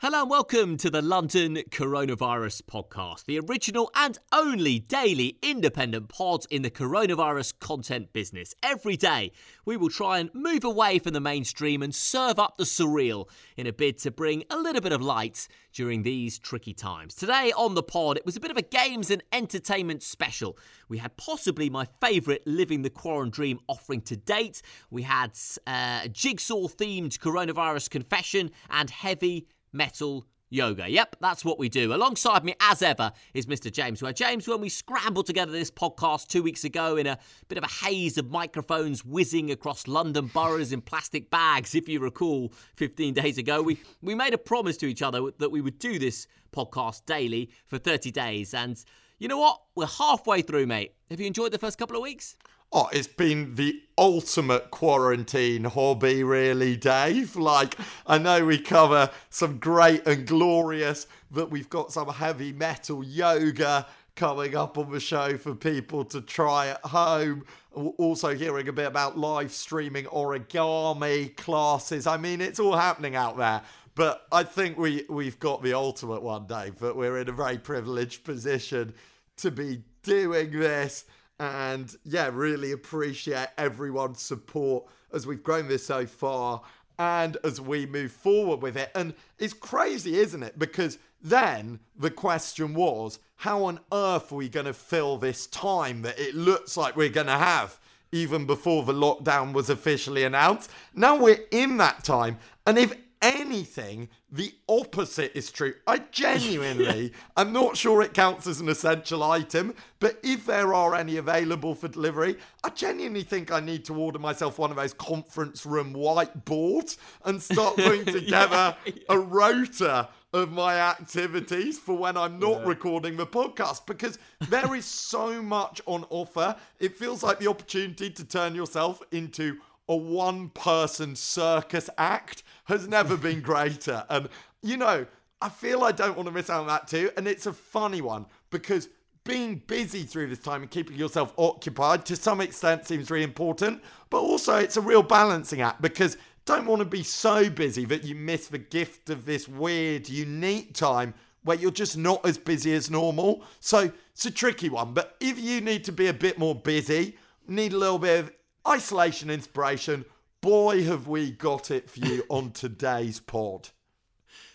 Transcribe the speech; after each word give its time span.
Hello 0.00 0.20
and 0.20 0.30
welcome 0.30 0.76
to 0.76 0.90
the 0.90 1.02
London 1.02 1.56
Coronavirus 1.70 2.62
Podcast, 2.62 3.24
the 3.24 3.40
original 3.40 3.90
and 3.96 4.16
only 4.32 4.78
daily 4.78 5.38
independent 5.42 6.08
pod 6.08 6.44
in 6.50 6.62
the 6.62 6.70
coronavirus 6.70 7.58
content 7.58 8.12
business. 8.12 8.54
Every 8.62 8.96
day, 8.96 9.32
we 9.64 9.76
will 9.76 9.88
try 9.88 10.20
and 10.20 10.32
move 10.32 10.62
away 10.62 11.00
from 11.00 11.14
the 11.14 11.20
mainstream 11.20 11.82
and 11.82 11.92
serve 11.92 12.38
up 12.38 12.58
the 12.58 12.62
surreal 12.62 13.28
in 13.56 13.66
a 13.66 13.72
bid 13.72 13.98
to 13.98 14.12
bring 14.12 14.44
a 14.50 14.56
little 14.56 14.80
bit 14.80 14.92
of 14.92 15.02
light 15.02 15.48
during 15.72 16.04
these 16.04 16.38
tricky 16.38 16.74
times. 16.74 17.16
Today 17.16 17.52
on 17.56 17.74
the 17.74 17.82
pod, 17.82 18.18
it 18.18 18.24
was 18.24 18.36
a 18.36 18.40
bit 18.40 18.52
of 18.52 18.56
a 18.56 18.62
games 18.62 19.10
and 19.10 19.24
entertainment 19.32 20.04
special. 20.04 20.56
We 20.88 20.98
had 20.98 21.16
possibly 21.16 21.70
my 21.70 21.88
favourite 22.00 22.46
Living 22.46 22.82
the 22.82 22.90
Quarantine 22.90 23.32
Dream 23.32 23.60
offering 23.66 24.02
to 24.02 24.16
date. 24.16 24.62
We 24.92 25.02
had 25.02 25.32
uh, 25.66 26.02
a 26.04 26.08
jigsaw 26.08 26.68
themed 26.68 27.18
coronavirus 27.18 27.90
confession 27.90 28.52
and 28.70 28.90
heavy 28.90 29.48
metal 29.72 30.26
yoga. 30.50 30.88
Yep, 30.88 31.16
that's 31.20 31.44
what 31.44 31.58
we 31.58 31.68
do. 31.68 31.94
Alongside 31.94 32.44
me, 32.44 32.54
as 32.60 32.82
ever, 32.82 33.12
is 33.34 33.46
Mr. 33.46 33.70
James 33.70 34.02
Where 34.02 34.12
James, 34.12 34.48
when 34.48 34.60
we 34.60 34.68
scrambled 34.68 35.26
together 35.26 35.52
this 35.52 35.70
podcast 35.70 36.28
two 36.28 36.42
weeks 36.42 36.64
ago 36.64 36.96
in 36.96 37.06
a 37.06 37.18
bit 37.48 37.58
of 37.58 37.64
a 37.64 37.84
haze 37.84 38.18
of 38.18 38.30
microphones 38.30 39.04
whizzing 39.04 39.50
across 39.50 39.86
London 39.86 40.26
boroughs 40.28 40.72
in 40.72 40.80
plastic 40.80 41.30
bags, 41.30 41.74
if 41.74 41.88
you 41.88 42.00
recall, 42.00 42.52
15 42.76 43.14
days 43.14 43.38
ago, 43.38 43.62
we, 43.62 43.78
we 44.02 44.14
made 44.14 44.34
a 44.34 44.38
promise 44.38 44.76
to 44.78 44.86
each 44.86 45.02
other 45.02 45.30
that 45.38 45.50
we 45.50 45.60
would 45.60 45.78
do 45.78 45.98
this 45.98 46.26
podcast 46.52 47.04
daily 47.06 47.50
for 47.66 47.78
30 47.78 48.10
days. 48.10 48.54
And 48.54 48.82
you 49.18 49.28
know 49.28 49.38
what? 49.38 49.60
We're 49.74 49.86
halfway 49.86 50.42
through, 50.42 50.66
mate. 50.66 50.94
Have 51.10 51.20
you 51.20 51.26
enjoyed 51.26 51.52
the 51.52 51.58
first 51.58 51.78
couple 51.78 51.96
of 51.96 52.02
weeks? 52.02 52.36
Oh, 52.70 52.88
it's 52.92 53.08
been 53.08 53.54
the 53.54 53.82
ultimate 53.96 54.70
quarantine 54.70 55.64
hobby, 55.64 56.22
really, 56.22 56.76
Dave. 56.76 57.34
Like, 57.34 57.74
I 58.06 58.18
know 58.18 58.44
we 58.44 58.58
cover 58.58 59.10
some 59.30 59.58
great 59.58 60.06
and 60.06 60.26
glorious, 60.26 61.06
but 61.30 61.50
we've 61.50 61.70
got 61.70 61.92
some 61.92 62.08
heavy 62.08 62.52
metal 62.52 63.02
yoga 63.02 63.86
coming 64.16 64.54
up 64.54 64.76
on 64.76 64.90
the 64.90 65.00
show 65.00 65.38
for 65.38 65.54
people 65.54 66.04
to 66.06 66.20
try 66.20 66.68
at 66.68 66.84
home. 66.84 67.46
Also, 67.72 68.34
hearing 68.34 68.68
a 68.68 68.72
bit 68.72 68.86
about 68.86 69.16
live 69.16 69.50
streaming 69.50 70.04
origami 70.04 71.34
classes. 71.36 72.06
I 72.06 72.18
mean, 72.18 72.42
it's 72.42 72.60
all 72.60 72.76
happening 72.76 73.16
out 73.16 73.38
there. 73.38 73.62
But 73.94 74.26
I 74.30 74.42
think 74.42 74.76
we, 74.76 75.04
we've 75.08 75.40
got 75.40 75.62
the 75.62 75.72
ultimate 75.72 76.22
one, 76.22 76.46
Dave, 76.46 76.78
that 76.80 76.96
we're 76.96 77.18
in 77.18 77.30
a 77.30 77.32
very 77.32 77.56
privileged 77.56 78.24
position 78.24 78.92
to 79.38 79.50
be 79.50 79.82
doing 80.02 80.50
this 80.50 81.06
and 81.38 81.96
yeah, 82.04 82.30
really 82.32 82.72
appreciate 82.72 83.48
everyone's 83.56 84.22
support 84.22 84.84
as 85.12 85.26
we've 85.26 85.42
grown 85.42 85.68
this 85.68 85.86
so 85.86 86.06
far 86.06 86.62
and 86.98 87.36
as 87.44 87.60
we 87.60 87.86
move 87.86 88.12
forward 88.12 88.60
with 88.60 88.76
it. 88.76 88.90
And 88.94 89.14
it's 89.38 89.54
crazy, 89.54 90.16
isn't 90.16 90.42
it? 90.42 90.58
Because 90.58 90.98
then 91.22 91.80
the 91.96 92.10
question 92.10 92.74
was, 92.74 93.18
how 93.36 93.64
on 93.64 93.80
earth 93.92 94.32
are 94.32 94.36
we 94.36 94.48
going 94.48 94.66
to 94.66 94.72
fill 94.72 95.16
this 95.16 95.46
time 95.46 96.02
that 96.02 96.18
it 96.18 96.34
looks 96.34 96.76
like 96.76 96.96
we're 96.96 97.08
going 97.08 97.28
to 97.28 97.32
have? 97.32 97.78
Even 98.10 98.46
before 98.46 98.84
the 98.84 98.92
lockdown 98.92 99.52
was 99.52 99.70
officially 99.70 100.24
announced. 100.24 100.70
Now 100.94 101.16
we're 101.16 101.44
in 101.50 101.76
that 101.76 102.04
time. 102.04 102.38
And 102.66 102.78
if 102.78 102.94
anything, 103.20 104.08
the 104.30 104.52
opposite 104.68 105.32
is 105.34 105.50
true. 105.50 105.74
I 105.86 105.98
genuinely, 106.10 107.12
I'm 107.36 107.52
not 107.52 107.76
sure 107.76 108.02
it 108.02 108.12
counts 108.12 108.46
as 108.46 108.60
an 108.60 108.68
essential 108.68 109.22
item, 109.22 109.74
but 110.00 110.18
if 110.22 110.44
there 110.44 110.74
are 110.74 110.94
any 110.94 111.16
available 111.16 111.74
for 111.74 111.88
delivery, 111.88 112.36
I 112.62 112.70
genuinely 112.70 113.22
think 113.22 113.50
I 113.50 113.60
need 113.60 113.86
to 113.86 113.94
order 113.94 114.18
myself 114.18 114.58
one 114.58 114.70
of 114.70 114.76
those 114.76 114.92
conference 114.92 115.64
room 115.64 115.94
whiteboards 115.94 116.98
and 117.24 117.42
start 117.42 117.76
putting 117.76 118.04
together 118.04 118.76
yeah, 118.84 118.92
yeah. 118.94 119.02
a 119.08 119.18
rota 119.18 120.08
of 120.34 120.52
my 120.52 120.74
activities 120.74 121.78
for 121.78 121.96
when 121.96 122.18
I'm 122.18 122.38
not 122.38 122.60
yeah. 122.60 122.68
recording 122.68 123.16
the 123.16 123.26
podcast 123.26 123.86
because 123.86 124.18
there 124.50 124.74
is 124.74 124.84
so 124.84 125.42
much 125.42 125.80
on 125.86 126.04
offer. 126.10 126.54
It 126.78 126.98
feels 126.98 127.22
like 127.22 127.38
the 127.38 127.48
opportunity 127.48 128.10
to 128.10 128.24
turn 128.24 128.54
yourself 128.54 129.02
into 129.10 129.56
a 129.88 129.96
one 129.96 130.50
person 130.50 131.16
circus 131.16 131.88
act 131.96 132.42
has 132.68 132.86
never 132.86 133.16
been 133.16 133.40
greater. 133.40 134.04
And, 134.08 134.28
you 134.62 134.76
know, 134.76 135.06
I 135.40 135.48
feel 135.48 135.84
I 135.84 135.92
don't 135.92 136.16
want 136.16 136.28
to 136.28 136.34
miss 136.34 136.50
out 136.50 136.60
on 136.60 136.66
that 136.68 136.86
too. 136.86 137.10
And 137.16 137.26
it's 137.26 137.46
a 137.46 137.52
funny 137.52 138.00
one 138.00 138.26
because 138.50 138.88
being 139.24 139.62
busy 139.66 140.02
through 140.02 140.28
this 140.28 140.38
time 140.38 140.62
and 140.62 140.70
keeping 140.70 140.96
yourself 140.96 141.32
occupied 141.38 142.04
to 142.06 142.16
some 142.16 142.40
extent 142.40 142.86
seems 142.86 143.10
really 143.10 143.24
important. 143.24 143.82
But 144.10 144.20
also, 144.20 144.56
it's 144.56 144.76
a 144.76 144.82
real 144.82 145.02
balancing 145.02 145.60
act 145.60 145.82
because 145.82 146.16
don't 146.44 146.66
want 146.66 146.80
to 146.80 146.86
be 146.86 147.02
so 147.02 147.50
busy 147.50 147.84
that 147.86 148.04
you 148.04 148.14
miss 148.14 148.48
the 148.48 148.58
gift 148.58 149.10
of 149.10 149.24
this 149.24 149.48
weird, 149.48 150.08
unique 150.08 150.74
time 150.74 151.14
where 151.44 151.56
you're 151.56 151.70
just 151.70 151.96
not 151.96 152.24
as 152.26 152.36
busy 152.36 152.74
as 152.74 152.90
normal. 152.90 153.42
So 153.60 153.92
it's 154.12 154.26
a 154.26 154.30
tricky 154.30 154.68
one. 154.68 154.92
But 154.92 155.16
if 155.20 155.38
you 155.38 155.60
need 155.60 155.84
to 155.84 155.92
be 155.92 156.08
a 156.08 156.14
bit 156.14 156.38
more 156.38 156.54
busy, 156.54 157.16
need 157.46 157.72
a 157.72 157.78
little 157.78 157.98
bit 157.98 158.20
of 158.20 158.32
isolation 158.66 159.30
inspiration, 159.30 160.04
boy, 160.40 160.84
have 160.84 161.06
we 161.08 161.30
got 161.30 161.70
it 161.70 161.90
for 161.90 162.00
you 162.00 162.24
on 162.28 162.52
today's 162.52 163.20
pod. 163.20 163.70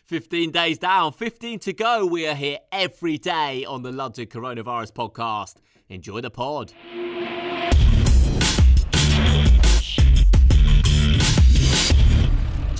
15 0.05 0.51
days 0.51 0.77
down, 0.77 1.13
15 1.13 1.59
to 1.59 1.73
go. 1.73 2.05
We 2.05 2.27
are 2.27 2.35
here 2.35 2.59
every 2.71 3.17
day 3.17 3.65
on 3.65 3.83
the 3.83 3.91
London 3.91 4.27
Coronavirus 4.27 4.93
Podcast. 4.93 5.55
Enjoy 5.89 6.21
the 6.21 6.29
pod. 6.29 6.73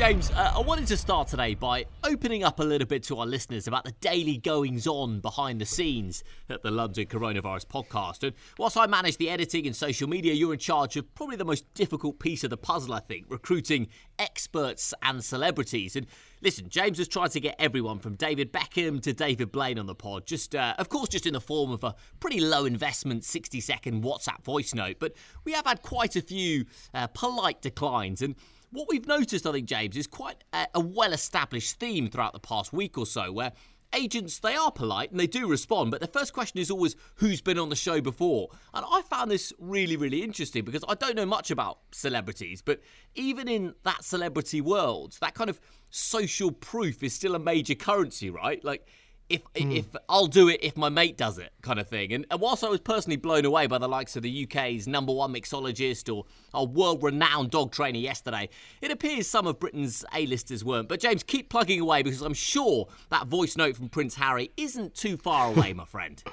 James, 0.04 0.32
uh, 0.32 0.52
I 0.58 0.60
wanted 0.60 0.88
to 0.88 0.98
start 0.98 1.30
today 1.30 1.56
by 1.56 1.86
opening 2.04 2.44
up 2.44 2.60
a 2.60 2.64
little 2.64 2.86
bit 2.86 3.04
to 3.04 3.20
our 3.20 3.26
listeners 3.26 3.70
about 3.70 3.86
the 3.86 3.94
daily 4.02 4.36
goings 4.36 4.86
on 4.86 5.22
behind 5.22 5.62
the 5.62 5.66
scenes 5.66 6.26
at 6.50 6.62
the 6.62 6.72
London 6.72 7.06
Coronavirus 7.06 7.68
podcast. 7.68 8.24
And 8.24 8.34
whilst 8.58 8.76
I 8.76 8.86
manage 8.86 9.16
the 9.16 9.30
editing 9.30 9.66
and 9.66 9.74
social 9.74 10.10
media, 10.10 10.34
you're 10.34 10.52
in 10.52 10.60
charge 10.60 10.98
of 10.98 11.16
probably 11.16 11.38
the 11.38 11.46
most 11.46 11.74
difficult 11.74 12.20
piece 12.20 12.44
of 12.44 12.50
the 12.50 12.58
puzzle, 12.58 12.94
I 12.94 13.00
think, 13.00 13.28
recruiting 13.30 13.88
experts 14.20 14.94
and 15.04 15.24
celebrities. 15.24 15.96
And 15.96 16.06
listen, 16.42 16.68
James 16.68 16.98
has 16.98 17.08
tried 17.08 17.32
to 17.32 17.40
get 17.40 17.56
everyone 17.58 18.00
from 18.00 18.16
David 18.16 18.52
Beckham 18.52 19.02
to 19.04 19.14
David 19.14 19.54
Blaine 19.54 19.80
on 19.80 19.86
the 19.86 19.96
pod, 19.96 20.26
just, 20.26 20.54
uh, 20.54 20.76
of 20.80 20.90
course, 20.90 21.08
just 21.08 21.26
in 21.26 21.32
the 21.32 21.40
form 21.40 21.72
of 21.72 21.82
a 21.86 21.96
pretty 22.20 22.42
low 22.42 22.66
investment 22.66 23.24
60 23.24 23.62
second 23.62 24.04
WhatsApp 24.04 24.44
voice 24.44 24.74
note. 24.74 24.98
But 25.00 25.14
we 25.46 25.54
have 25.54 25.66
had 25.66 25.82
quite 25.82 26.18
a 26.18 26.22
few 26.22 26.66
uh, 26.94 27.08
polite 27.08 27.62
declines. 27.62 28.22
And 28.22 28.36
what 28.74 28.88
we've 28.90 29.08
noticed, 29.08 29.46
I 29.46 29.52
think, 29.52 29.68
James, 29.68 29.96
is 29.96 30.08
quite 30.08 30.44
a, 30.52 30.68
a 30.76 30.80
well 30.80 31.14
established 31.14 31.80
theme 31.80 32.10
throughout 32.10 32.34
the 32.34 32.40
past 32.40 32.74
week 32.74 32.98
or 32.98 33.06
so 33.06 33.32
where 33.32 33.54
agents 33.96 34.40
they 34.40 34.56
are 34.56 34.72
polite 34.72 35.12
and 35.12 35.20
they 35.20 35.28
do 35.28 35.48
respond 35.48 35.92
but 35.92 36.02
the 36.02 36.08
first 36.08 36.34
question 36.34 36.60
is 36.60 36.72
always 36.72 36.96
who's 37.18 37.42
been 37.42 37.60
on 37.60 37.70
the 37.70 37.76
show 37.76 38.02
before? 38.02 38.50
And 38.74 38.84
i 38.90 39.04
found 39.04 39.30
this 39.30 39.54
really 39.60 39.96
really 39.98 40.24
interesting 40.24 40.66
because 40.66 40.84
i 40.88 40.96
don't 40.96 41.16
know 41.16 41.28
much 41.28 41.52
about 41.52 41.78
celebrities 41.92 42.64
but 42.64 42.82
even 43.14 43.48
in 43.48 43.76
that 43.84 44.04
celebrity 44.04 44.62
world 44.62 45.16
that 45.22 45.36
kind 45.36 45.48
of 45.48 45.62
social 45.92 46.52
proof 46.52 47.04
is 47.04 47.14
still 47.14 47.36
a 47.36 47.40
major 47.40 47.76
currency 47.76 48.32
right? 48.32 48.64
Like 48.64 48.88
if 49.30 49.44
mm. 49.54 49.76
if 49.76 49.86
I'll 50.10 50.28
do 50.28 50.50
it 50.50 50.60
if 50.62 50.78
my 50.78 50.90
mate 50.90 51.18
does 51.18 51.38
it, 51.38 51.52
kind 51.62 51.80
of 51.80 51.88
thing. 51.88 52.14
And, 52.14 52.26
and, 52.30 52.40
whilst 52.40 52.64
I 52.64 52.70
was 52.70 52.80
personally 52.80 53.18
blown 53.18 53.46
away 53.46 53.68
by 53.68 53.78
the 53.78 53.88
likes 53.88 54.16
of 54.16 54.24
the 54.24 54.44
UK's 54.44 54.88
number 54.88 55.14
one 55.14 55.34
mixologist 55.34 56.14
or 56.14 56.26
a 56.54 56.64
world-renowned 56.64 57.52
dog 57.52 57.72
trainer 57.72 58.00
yesterday, 58.00 58.50
it 58.82 58.92
appears 58.92 59.28
some 59.28 59.48
of 59.48 59.60
Britain's 59.60 60.06
A-listers 60.14 60.64
weren't. 60.64 60.88
But 60.88 61.00
James, 61.00 61.24
keep 61.24 61.50
plugging 61.50 61.80
away 61.80 62.04
because 62.04 62.22
I'm 62.22 62.34
sure 62.34 62.88
that 63.10 63.28
voice 63.28 63.58
note 63.58 63.76
from 63.76 63.90
Prince 63.90 64.16
Harry 64.16 64.52
isn't 64.58 64.94
too 64.96 65.18
far 65.18 65.48
away, 65.48 65.74
my 65.74 65.86
friend. 65.86 66.24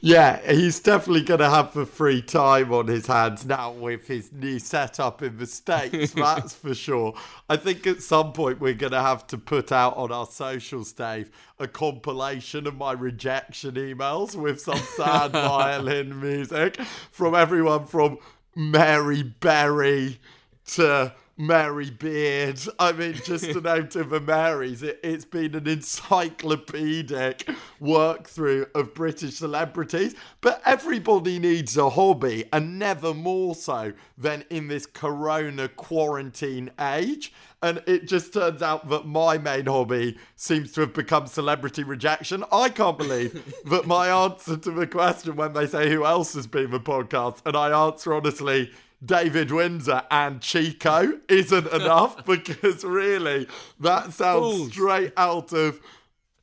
Yeah, 0.00 0.40
he's 0.50 0.80
definitely 0.80 1.22
going 1.22 1.40
to 1.40 1.50
have 1.50 1.74
the 1.74 1.84
free 1.84 2.22
time 2.22 2.72
on 2.72 2.86
his 2.86 3.06
hands 3.06 3.44
now 3.44 3.72
with 3.72 4.06
his 4.06 4.32
new 4.32 4.58
setup 4.58 5.22
in 5.22 5.36
the 5.36 5.46
States, 5.46 6.12
that's 6.14 6.54
for 6.54 6.74
sure. 6.74 7.14
I 7.48 7.56
think 7.56 7.86
at 7.86 8.02
some 8.02 8.32
point 8.32 8.60
we're 8.60 8.74
going 8.74 8.92
to 8.92 9.02
have 9.02 9.26
to 9.28 9.38
put 9.38 9.72
out 9.72 9.96
on 9.96 10.10
our 10.10 10.26
socials, 10.26 10.92
Dave, 10.92 11.30
a 11.58 11.68
compilation 11.68 12.66
of 12.66 12.76
my 12.76 12.92
rejection 12.92 13.74
emails 13.74 14.34
with 14.34 14.60
some 14.60 14.78
sad 14.78 15.32
violin 15.32 16.18
music 16.18 16.80
from 17.10 17.34
everyone 17.34 17.84
from 17.84 18.18
Mary 18.54 19.22
Berry 19.22 20.18
to 20.66 21.12
Mary 21.40 21.88
Beard. 21.88 22.60
I 22.78 22.92
mean, 22.92 23.14
just 23.24 23.44
to 23.44 23.60
name 23.62 23.88
to 23.88 24.04
the 24.04 24.20
Marys, 24.20 24.82
it, 24.82 25.02
has 25.02 25.24
been 25.24 25.54
an 25.54 25.66
encyclopedic 25.66 27.48
work 27.80 28.28
through 28.28 28.66
of 28.74 28.92
British 28.92 29.36
celebrities. 29.36 30.14
But 30.42 30.60
everybody 30.66 31.38
needs 31.38 31.78
a 31.78 31.88
hobby, 31.88 32.44
and 32.52 32.78
never 32.78 33.14
more 33.14 33.54
so 33.54 33.94
than 34.18 34.44
in 34.50 34.68
this 34.68 34.84
corona 34.84 35.68
quarantine 35.68 36.70
age. 36.78 37.32
And 37.62 37.82
it 37.86 38.06
just 38.06 38.34
turns 38.34 38.60
out 38.60 38.90
that 38.90 39.06
my 39.06 39.38
main 39.38 39.66
hobby 39.66 40.18
seems 40.36 40.72
to 40.72 40.82
have 40.82 40.92
become 40.92 41.26
celebrity 41.26 41.84
rejection. 41.84 42.44
I 42.52 42.68
can't 42.68 42.98
believe 42.98 43.54
that 43.64 43.86
my 43.86 44.08
answer 44.08 44.58
to 44.58 44.70
the 44.70 44.86
question 44.86 45.36
when 45.36 45.54
they 45.54 45.66
say 45.66 45.88
who 45.88 46.04
else 46.04 46.34
has 46.34 46.46
been 46.46 46.70
the 46.70 46.80
podcast, 46.80 47.40
and 47.46 47.56
I 47.56 47.86
answer 47.86 48.12
honestly, 48.12 48.70
David 49.04 49.50
Windsor 49.50 50.02
and 50.10 50.40
Chico 50.40 51.20
isn't 51.28 51.66
enough 51.68 52.24
because 52.26 52.84
really 52.84 53.46
that 53.78 54.12
sounds 54.12 54.56
Fools. 54.56 54.72
straight 54.72 55.12
out 55.16 55.52
of 55.52 55.80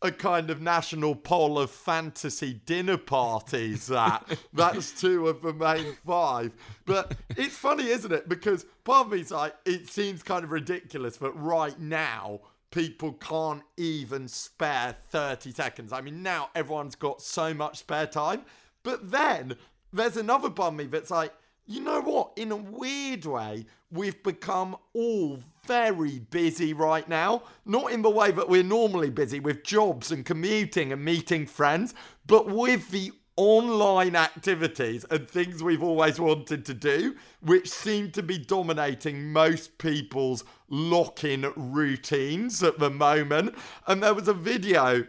a 0.01 0.11
kind 0.11 0.49
of 0.49 0.61
national 0.61 1.15
poll 1.15 1.57
of 1.57 1.71
fantasy 1.71 2.53
dinner 2.65 2.97
parties 2.97 3.87
that. 3.87 4.37
That's 4.53 4.99
two 4.99 5.27
of 5.27 5.41
the 5.41 5.53
main 5.53 5.95
five. 6.05 6.53
But 6.85 7.15
it's 7.29 7.55
funny 7.55 7.87
isn't 7.87 8.11
it? 8.11 8.29
Because 8.29 8.65
part 8.83 9.07
of 9.07 9.13
me's 9.13 9.31
like 9.31 9.55
it 9.65 9.87
seems 9.87 10.23
kind 10.23 10.43
of 10.43 10.51
ridiculous 10.51 11.17
but 11.17 11.31
right 11.39 11.79
now 11.79 12.41
people 12.69 13.13
can't 13.13 13.63
even 13.77 14.27
spare 14.27 14.95
30 15.09 15.51
seconds. 15.51 15.93
I 15.93 16.01
mean 16.01 16.23
now 16.23 16.49
everyone's 16.55 16.95
got 16.95 17.21
so 17.21 17.53
much 17.53 17.79
spare 17.79 18.07
time 18.07 18.43
but 18.83 19.11
then 19.11 19.55
there's 19.93 20.17
another 20.17 20.49
bummy 20.49 20.85
that's 20.85 21.11
like 21.11 21.33
you 21.67 21.81
know 21.81 22.01
what? 22.01 22.31
In 22.37 22.51
a 22.51 22.55
weird 22.55 23.25
way, 23.25 23.65
we've 23.91 24.21
become 24.23 24.77
all 24.93 25.39
very 25.65 26.19
busy 26.19 26.73
right 26.73 27.07
now. 27.07 27.43
Not 27.65 27.91
in 27.91 28.01
the 28.01 28.09
way 28.09 28.31
that 28.31 28.47
we're 28.47 28.63
normally 28.63 29.09
busy 29.09 29.41
with 29.41 29.63
jobs 29.63 30.11
and 30.11 30.25
commuting 30.25 30.93
and 30.93 31.03
meeting 31.03 31.45
friends, 31.45 31.93
but 32.25 32.49
with 32.49 32.89
the 32.89 33.11
online 33.35 34.15
activities 34.15 35.05
and 35.11 35.29
things 35.29 35.61
we've 35.61 35.83
always 35.83 36.19
wanted 36.19 36.65
to 36.65 36.73
do, 36.73 37.15
which 37.41 37.69
seem 37.69 38.11
to 38.11 38.23
be 38.23 38.37
dominating 38.37 39.31
most 39.31 39.77
people's 39.77 40.43
lock 40.69 41.23
in 41.23 41.51
routines 41.55 42.63
at 42.63 42.79
the 42.79 42.89
moment. 42.89 43.53
And 43.85 44.01
there 44.01 44.13
was 44.13 44.27
a 44.27 44.33
video 44.33 45.05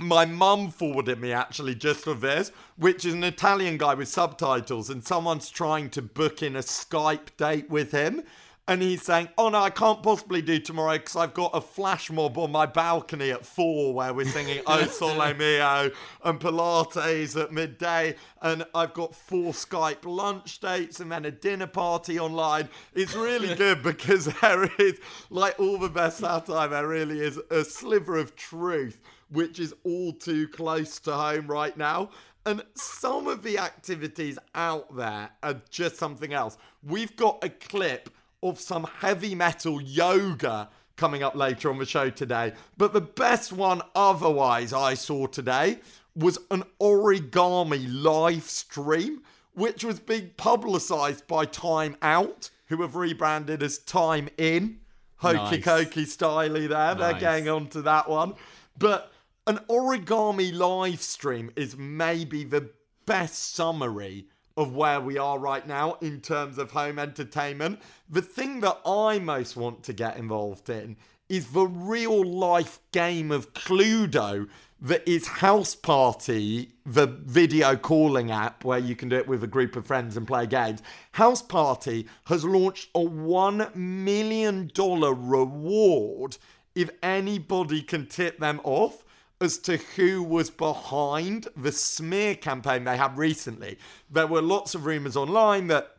my 0.00 0.24
mum 0.24 0.70
forwarded 0.70 1.20
me 1.20 1.32
actually 1.32 1.74
just 1.74 2.04
for 2.04 2.14
this, 2.14 2.52
which 2.76 3.04
is 3.04 3.14
an 3.14 3.24
Italian 3.24 3.78
guy 3.78 3.94
with 3.94 4.08
subtitles, 4.08 4.90
and 4.90 5.04
someone's 5.04 5.50
trying 5.50 5.90
to 5.90 6.02
book 6.02 6.42
in 6.42 6.56
a 6.56 6.60
Skype 6.60 7.36
date 7.36 7.70
with 7.70 7.92
him. 7.92 8.22
And 8.68 8.82
he's 8.82 9.02
saying, 9.02 9.28
Oh 9.36 9.48
no, 9.48 9.58
I 9.58 9.70
can't 9.70 10.02
possibly 10.02 10.42
do 10.42 10.60
tomorrow 10.60 10.98
because 10.98 11.16
I've 11.16 11.34
got 11.34 11.50
a 11.54 11.60
flash 11.60 12.10
mob 12.10 12.38
on 12.38 12.52
my 12.52 12.66
balcony 12.66 13.30
at 13.30 13.44
four 13.44 13.92
where 13.92 14.14
we're 14.14 14.26
singing 14.26 14.60
oh, 14.66 14.80
O 14.82 14.86
Sole 14.86 15.34
Mio 15.34 15.90
and 16.24 16.38
Pilates 16.38 17.40
at 17.40 17.52
midday. 17.52 18.14
And 18.42 18.64
I've 18.74 18.94
got 18.94 19.14
four 19.14 19.52
Skype 19.52 20.04
lunch 20.04 20.60
dates 20.60 21.00
and 21.00 21.10
then 21.10 21.24
a 21.24 21.30
dinner 21.30 21.66
party 21.66 22.20
online. 22.20 22.68
It's 22.94 23.14
really 23.14 23.54
good 23.56 23.82
because 23.82 24.26
there 24.40 24.70
is, 24.78 25.00
like 25.30 25.58
all 25.58 25.78
the 25.78 25.88
best 25.88 26.18
satire, 26.18 26.68
there 26.68 26.86
really 26.86 27.20
is 27.20 27.40
a 27.50 27.64
sliver 27.64 28.16
of 28.16 28.36
truth 28.36 29.00
which 29.30 29.60
is 29.60 29.74
all 29.84 30.12
too 30.12 30.48
close 30.48 30.98
to 31.00 31.12
home 31.12 31.46
right 31.46 31.76
now. 31.76 32.10
And 32.46 32.62
some 32.74 33.28
of 33.28 33.42
the 33.42 33.58
activities 33.58 34.38
out 34.54 34.96
there 34.96 35.30
are 35.42 35.60
just 35.70 35.96
something 35.96 36.32
else. 36.32 36.56
We've 36.82 37.14
got 37.14 37.44
a 37.44 37.50
clip 37.50 38.10
of 38.42 38.58
some 38.60 38.84
heavy 39.00 39.34
metal 39.34 39.80
yoga 39.80 40.68
coming 40.96 41.22
up 41.22 41.34
later 41.34 41.70
on 41.70 41.78
the 41.78 41.86
show 41.86 42.10
today. 42.10 42.52
But 42.76 42.92
the 42.92 43.00
best 43.00 43.52
one 43.52 43.82
otherwise 43.94 44.72
I 44.72 44.94
saw 44.94 45.26
today 45.26 45.80
was 46.14 46.38
an 46.50 46.64
origami 46.80 47.86
live 47.90 48.44
stream, 48.44 49.22
which 49.54 49.84
was 49.84 50.00
being 50.00 50.30
publicized 50.36 51.26
by 51.26 51.44
Time 51.46 51.96
Out, 52.02 52.50
who 52.66 52.82
have 52.82 52.96
rebranded 52.96 53.62
as 53.62 53.78
Time 53.78 54.28
In. 54.36 54.80
Hokey 55.16 55.58
Nice. 55.58 55.64
cokey 55.64 56.04
styly 56.06 56.68
there. 56.68 56.94
They're 56.94 57.12
Nice. 57.12 57.20
getting 57.20 57.48
on 57.48 57.68
to 57.68 57.82
that 57.82 58.08
one. 58.08 58.34
But 58.78 59.12
an 59.46 59.58
origami 59.68 60.52
live 60.56 61.02
stream 61.02 61.50
is 61.56 61.76
maybe 61.76 62.44
the 62.44 62.70
best 63.04 63.54
summary 63.54 64.26
of 64.56 64.74
where 64.74 65.00
we 65.00 65.18
are 65.18 65.38
right 65.38 65.66
now 65.66 65.96
in 66.00 66.20
terms 66.20 66.58
of 66.58 66.70
home 66.70 66.98
entertainment. 66.98 67.80
The 68.08 68.22
thing 68.22 68.60
that 68.60 68.80
I 68.84 69.18
most 69.18 69.56
want 69.56 69.82
to 69.84 69.92
get 69.92 70.16
involved 70.16 70.68
in 70.68 70.96
is 71.28 71.52
the 71.52 71.66
real 71.66 72.24
life 72.24 72.80
game 72.92 73.30
of 73.30 73.54
Cluedo 73.54 74.48
that 74.82 75.06
is 75.08 75.26
House 75.26 75.74
Party, 75.74 76.72
the 76.86 77.06
video 77.06 77.76
calling 77.76 78.30
app 78.30 78.64
where 78.64 78.78
you 78.78 78.96
can 78.96 79.08
do 79.10 79.16
it 79.16 79.28
with 79.28 79.44
a 79.44 79.46
group 79.46 79.76
of 79.76 79.86
friends 79.86 80.16
and 80.16 80.26
play 80.26 80.46
games. 80.46 80.82
House 81.12 81.42
Party 81.42 82.08
has 82.24 82.44
launched 82.44 82.88
a 82.94 83.00
$1 83.00 83.74
million 83.74 84.70
reward 84.74 86.38
if 86.74 86.90
anybody 87.02 87.82
can 87.82 88.06
tip 88.06 88.38
them 88.38 88.60
off 88.64 89.04
as 89.40 89.56
to 89.58 89.78
who 89.96 90.22
was 90.22 90.50
behind 90.50 91.48
the 91.56 91.72
smear 91.72 92.34
campaign 92.34 92.84
they 92.84 92.96
had 92.96 93.16
recently. 93.16 93.78
There 94.10 94.26
were 94.26 94.42
lots 94.42 94.74
of 94.74 94.84
rumors 94.84 95.16
online 95.16 95.68
that 95.68 95.96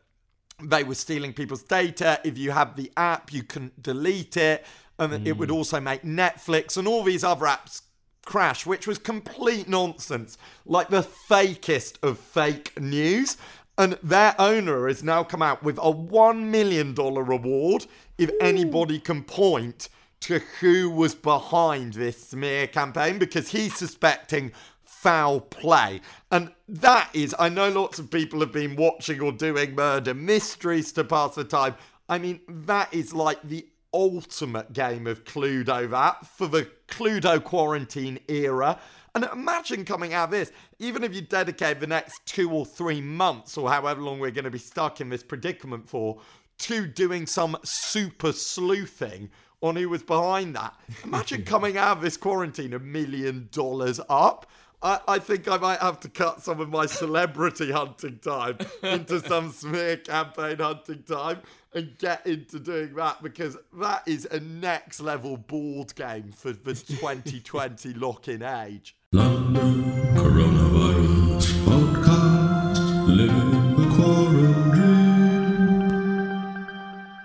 they 0.62 0.84
were 0.84 0.96
stealing 0.96 1.34
people's 1.34 1.64
data. 1.64 2.20
If 2.24 2.38
you 2.38 2.52
have 2.52 2.76
the 2.76 2.92
app, 2.96 3.34
you 3.34 3.44
can 3.44 3.72
delete 3.82 4.38
it. 4.38 4.66
And 5.00 5.26
it 5.28 5.36
would 5.36 5.50
hmm. 5.50 5.56
also 5.56 5.80
make 5.80 6.04
Netflix 6.04 6.78
and 6.78 6.88
all 6.88 7.04
these 7.04 7.24
other 7.24 7.46
apps 7.46 7.82
crash, 8.24 8.68
which 8.68 8.86
was 8.86 9.00
complete 9.00 9.68
nonsense. 9.68 10.38
Like 10.66 10.90
the 10.90 11.02
fakest 11.02 11.98
of 12.04 12.20
fake 12.20 12.80
news. 12.80 13.38
And 13.78 13.94
their 14.04 14.36
owner 14.38 14.88
has 14.88 15.02
now 15.04 15.24
come 15.24 15.42
out 15.42 15.64
with 15.64 15.80
a 15.80 15.92
$1 15.92 16.44
million 16.44 16.94
reward 16.94 17.88
if 18.20 18.30
anybody 18.40 19.00
can 19.00 19.24
point 19.24 19.90
to 20.22 20.40
who 20.60 20.90
was 20.90 21.16
behind 21.16 21.94
this 21.94 22.30
smear 22.30 22.68
campaign 22.68 23.20
because 23.20 23.50
he's 23.52 23.76
suspecting 23.76 24.52
foul 24.84 25.42
play. 25.42 26.00
And 26.32 26.52
that 26.68 27.10
is, 27.14 27.36
I 27.40 27.50
know 27.50 27.70
lots 27.70 27.98
of 28.00 28.12
people 28.12 28.40
have 28.42 28.52
been 28.52 28.76
watching 28.76 29.20
or 29.20 29.32
doing 29.32 29.76
murder 29.76 30.14
mysteries 30.14 30.92
to 30.94 31.04
pass 31.04 31.36
the 31.36 31.44
time. 31.44 31.76
I 32.08 32.20
mean, 32.20 32.42
that 32.48 32.94
is 32.94 33.14
like 33.14 33.42
the 33.42 33.66
ultimate 33.94 34.74
game 34.74 35.08
of 35.08 35.24
Cluedo, 35.24 35.90
that 35.90 36.26
for 36.26 36.48
the 36.48 36.70
Cluedo 36.88 37.44
quarantine 37.44 38.20
era. 38.28 38.80
And 39.16 39.26
imagine 39.26 39.84
coming 39.84 40.14
out 40.14 40.26
of 40.26 40.32
this, 40.32 40.52
even 40.80 41.04
if 41.04 41.14
you 41.14 41.22
dedicate 41.22 41.80
the 41.80 41.88
next 41.88 42.26
two 42.26 42.52
or 42.52 42.66
three 42.66 43.02
months 43.02 43.58
or 43.58 43.70
however 43.70 44.02
long 44.02 44.20
we're 44.20 44.32
going 44.32 44.46
to 44.46 44.52
be 44.52 44.60
stuck 44.60 45.02
in 45.02 45.10
this 45.10 45.24
predicament 45.24 45.90
for, 45.90 46.22
to 46.60 46.86
doing 46.86 47.26
some 47.26 47.58
super 47.64 48.32
sleuthing 48.32 49.30
on 49.62 49.76
who 49.76 49.90
was 49.90 50.04
behind 50.04 50.56
that. 50.56 50.74
Imagine 51.04 51.44
coming 51.46 51.78
out 51.78 51.98
of 51.98 52.02
this 52.02 52.18
quarantine 52.18 52.74
a 52.74 52.80
million 52.80 53.50
dollars 53.52 54.00
up. 54.10 54.48
I, 54.84 55.00
I 55.08 55.20
think 55.20 55.48
I 55.48 55.58
might 55.58 55.80
have 55.80 56.00
to 56.02 56.10
cut 56.10 56.42
some 56.42 56.60
of 56.60 56.70
my 56.70 56.88
celebrity 56.88 57.72
hunting 57.72 58.20
time 58.20 58.58
into 58.82 59.20
some 59.20 59.52
smear 59.52 59.98
campaign 59.98 60.58
hunting 60.58 61.04
time 61.04 61.42
and 61.74 61.98
get 62.00 62.26
into 62.26 62.60
doing 62.60 62.94
that 62.96 63.22
because 63.22 63.58
that 63.80 64.04
is 64.08 64.28
a 64.32 64.40
next 64.40 65.00
level 65.00 65.38
board 65.38 65.94
game 65.96 66.32
for 66.32 66.52
the 66.52 66.74
2020 66.74 67.94
lock 67.94 68.28
in 68.28 68.42
age. 68.42 68.96
London 69.14 69.84
Coronavirus 70.16 70.61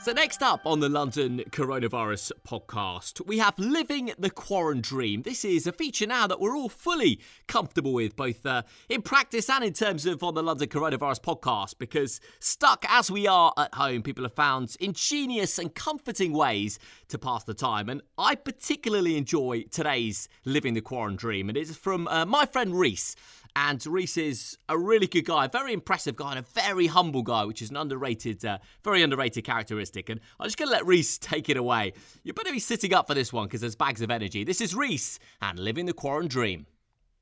So, 0.06 0.12
next 0.12 0.40
up 0.40 0.60
on 0.64 0.78
the 0.78 0.88
London 0.88 1.42
Coronavirus 1.50 2.30
podcast, 2.46 3.26
we 3.26 3.38
have 3.38 3.58
Living 3.58 4.12
the 4.16 4.30
Quarantine. 4.30 4.80
Dream. 4.86 5.22
This 5.22 5.44
is 5.44 5.66
a 5.66 5.72
feature 5.72 6.06
now 6.06 6.28
that 6.28 6.38
we're 6.38 6.56
all 6.56 6.68
fully 6.68 7.18
comfortable 7.48 7.92
with, 7.92 8.14
both 8.14 8.46
uh, 8.46 8.62
in 8.88 9.02
practice 9.02 9.50
and 9.50 9.64
in 9.64 9.72
terms 9.72 10.06
of 10.06 10.22
on 10.22 10.34
the 10.34 10.44
London 10.44 10.68
Coronavirus 10.68 11.22
podcast, 11.22 11.74
because 11.78 12.20
stuck 12.38 12.84
as 12.88 13.10
we 13.10 13.26
are 13.26 13.52
at 13.56 13.74
home, 13.74 14.02
people 14.02 14.22
have 14.22 14.34
found 14.34 14.76
ingenious 14.78 15.58
and 15.58 15.74
comforting 15.74 16.32
ways 16.32 16.78
to 17.08 17.18
pass 17.18 17.42
the 17.42 17.52
time. 17.52 17.88
And 17.88 18.00
I 18.16 18.36
particularly 18.36 19.16
enjoy 19.16 19.64
today's 19.72 20.28
Living 20.44 20.74
the 20.74 20.82
Quarantine, 20.82 21.16
Dream, 21.16 21.48
and 21.48 21.58
it's 21.58 21.74
from 21.74 22.06
uh, 22.06 22.24
my 22.26 22.46
friend 22.46 22.78
Reese. 22.78 23.16
And 23.58 23.84
Reese 23.86 24.18
is 24.18 24.58
a 24.68 24.76
really 24.76 25.06
good 25.06 25.24
guy, 25.24 25.46
a 25.46 25.48
very 25.48 25.72
impressive 25.72 26.14
guy, 26.14 26.32
and 26.32 26.40
a 26.40 26.42
very 26.42 26.88
humble 26.88 27.22
guy, 27.22 27.46
which 27.46 27.62
is 27.62 27.70
an 27.70 27.78
underrated, 27.78 28.44
uh, 28.44 28.58
very 28.84 29.00
underrated 29.00 29.44
characteristic. 29.44 30.10
And 30.10 30.20
I'm 30.38 30.44
just 30.46 30.58
going 30.58 30.68
to 30.68 30.74
let 30.74 30.84
Reese 30.84 31.16
take 31.22 31.48
it 31.48 31.56
away. 31.56 31.94
You 32.22 32.34
better 32.34 32.52
be 32.52 32.58
sitting 32.58 32.92
up 32.92 33.06
for 33.06 33.14
this 33.14 33.32
one 33.32 33.46
because 33.46 33.62
there's 33.62 33.74
bags 33.74 34.02
of 34.02 34.10
energy. 34.10 34.44
This 34.44 34.60
is 34.60 34.74
Reese 34.74 35.18
and 35.40 35.58
Living 35.58 35.86
the 35.86 35.94
Quarant 35.94 36.28
Dream. 36.28 36.66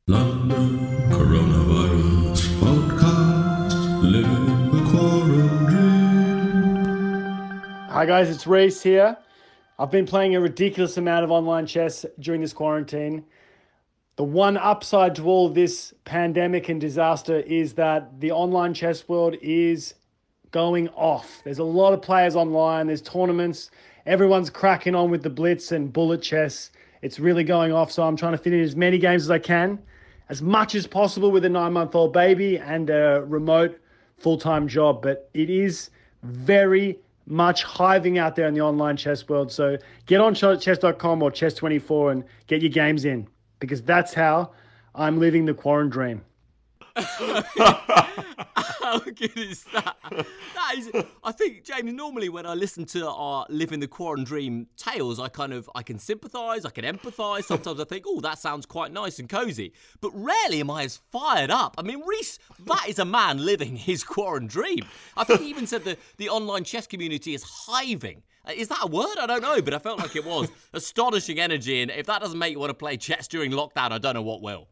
London 0.08 0.80
Coronavirus 1.10 2.42
Podcast. 2.58 4.02
Living 4.02 4.72
the 4.72 4.90
quarantine. 4.90 6.74
Hi 7.90 8.04
guys, 8.06 8.28
it's 8.28 8.44
Reese 8.44 8.82
here. 8.82 9.16
I've 9.78 9.92
been 9.92 10.04
playing 10.04 10.34
a 10.34 10.40
ridiculous 10.40 10.96
amount 10.96 11.22
of 11.22 11.30
online 11.30 11.66
chess 11.66 12.04
during 12.18 12.40
this 12.40 12.52
quarantine. 12.52 13.24
The 14.16 14.24
one 14.24 14.56
upside 14.56 15.16
to 15.16 15.24
all 15.24 15.48
this 15.48 15.92
pandemic 16.04 16.68
and 16.68 16.80
disaster 16.80 17.40
is 17.40 17.72
that 17.74 18.20
the 18.20 18.30
online 18.30 18.72
chess 18.72 19.08
world 19.08 19.34
is 19.42 19.94
going 20.52 20.88
off. 20.90 21.40
There's 21.42 21.58
a 21.58 21.64
lot 21.64 21.92
of 21.92 22.00
players 22.00 22.36
online, 22.36 22.86
there's 22.86 23.02
tournaments, 23.02 23.72
everyone's 24.06 24.50
cracking 24.50 24.94
on 24.94 25.10
with 25.10 25.24
the 25.24 25.30
blitz 25.30 25.72
and 25.72 25.92
bullet 25.92 26.22
chess. 26.22 26.70
It's 27.02 27.18
really 27.18 27.42
going 27.42 27.72
off, 27.72 27.90
so 27.90 28.04
I'm 28.04 28.16
trying 28.16 28.32
to 28.32 28.38
fit 28.38 28.52
in 28.52 28.60
as 28.60 28.76
many 28.76 28.98
games 28.98 29.24
as 29.24 29.32
I 29.32 29.40
can, 29.40 29.80
as 30.28 30.40
much 30.40 30.76
as 30.76 30.86
possible 30.86 31.32
with 31.32 31.44
a 31.44 31.48
nine 31.48 31.72
month 31.72 31.96
old 31.96 32.12
baby 32.12 32.56
and 32.56 32.90
a 32.90 33.24
remote 33.26 33.80
full 34.18 34.38
time 34.38 34.68
job. 34.68 35.02
But 35.02 35.28
it 35.34 35.50
is 35.50 35.90
very 36.22 37.00
much 37.26 37.64
hiving 37.64 38.18
out 38.18 38.36
there 38.36 38.46
in 38.46 38.54
the 38.54 38.60
online 38.60 38.96
chess 38.96 39.28
world. 39.28 39.50
So 39.50 39.76
get 40.06 40.20
on 40.20 40.34
chess.com 40.34 41.20
or 41.20 41.32
chess24 41.32 42.12
and 42.12 42.24
get 42.46 42.62
your 42.62 42.70
games 42.70 43.06
in 43.06 43.26
because 43.66 43.82
that's 43.82 44.14
how 44.14 44.52
I'm 44.94 45.18
living 45.18 45.46
the 45.46 45.54
quarantine 45.54 45.90
dream. 45.90 46.22
How 48.84 49.00
good 49.00 49.36
is 49.36 49.64
that? 49.72 49.96
That 50.54 50.74
is. 50.76 50.90
I 51.24 51.32
think 51.32 51.64
James. 51.64 51.92
Normally, 51.92 52.28
when 52.28 52.46
I 52.46 52.54
listen 52.54 52.84
to 52.86 53.08
our 53.08 53.46
"Living 53.48 53.80
the 53.80 53.88
Quarantine 53.88 54.24
Dream" 54.24 54.66
tales, 54.76 55.18
I 55.18 55.28
kind 55.28 55.52
of 55.52 55.68
I 55.74 55.82
can 55.82 55.98
sympathise, 55.98 56.64
I 56.64 56.70
can 56.70 56.84
empathise. 56.84 57.44
Sometimes 57.44 57.80
I 57.80 57.84
think, 57.84 58.04
oh, 58.06 58.20
that 58.20 58.38
sounds 58.38 58.64
quite 58.66 58.92
nice 58.92 59.18
and 59.18 59.28
cosy. 59.28 59.72
But 60.00 60.12
rarely 60.14 60.60
am 60.60 60.70
I 60.70 60.84
as 60.84 60.98
fired 61.10 61.50
up. 61.50 61.74
I 61.78 61.82
mean, 61.82 62.02
Reese, 62.06 62.38
that 62.66 62.86
is 62.88 63.00
a 63.00 63.04
man 63.04 63.44
living 63.44 63.74
his 63.74 64.04
quarantine 64.04 64.48
dream. 64.48 64.84
I 65.16 65.24
think 65.24 65.40
he 65.40 65.48
even 65.48 65.66
said 65.66 65.84
that 65.84 65.98
the 66.18 66.28
online 66.28 66.62
chess 66.62 66.86
community 66.86 67.34
is 67.34 67.66
hiving. 67.66 68.22
Uh, 68.46 68.52
Is 68.54 68.68
that 68.68 68.78
a 68.82 68.86
word? 68.86 69.16
I 69.20 69.26
don't 69.26 69.42
know, 69.42 69.60
but 69.62 69.74
I 69.74 69.78
felt 69.78 69.98
like 69.98 70.16
it 70.16 70.24
was 70.24 70.48
astonishing 70.72 71.38
energy. 71.38 71.80
And 71.82 71.90
if 71.90 72.06
that 72.06 72.20
doesn't 72.20 72.38
make 72.38 72.52
you 72.52 72.58
want 72.58 72.70
to 72.70 72.74
play 72.74 72.96
chess 72.96 73.28
during 73.28 73.50
lockdown, 73.52 73.92
I 73.92 73.98
don't 73.98 74.14
know 74.14 74.22
what 74.22 74.42
will. 74.42 74.68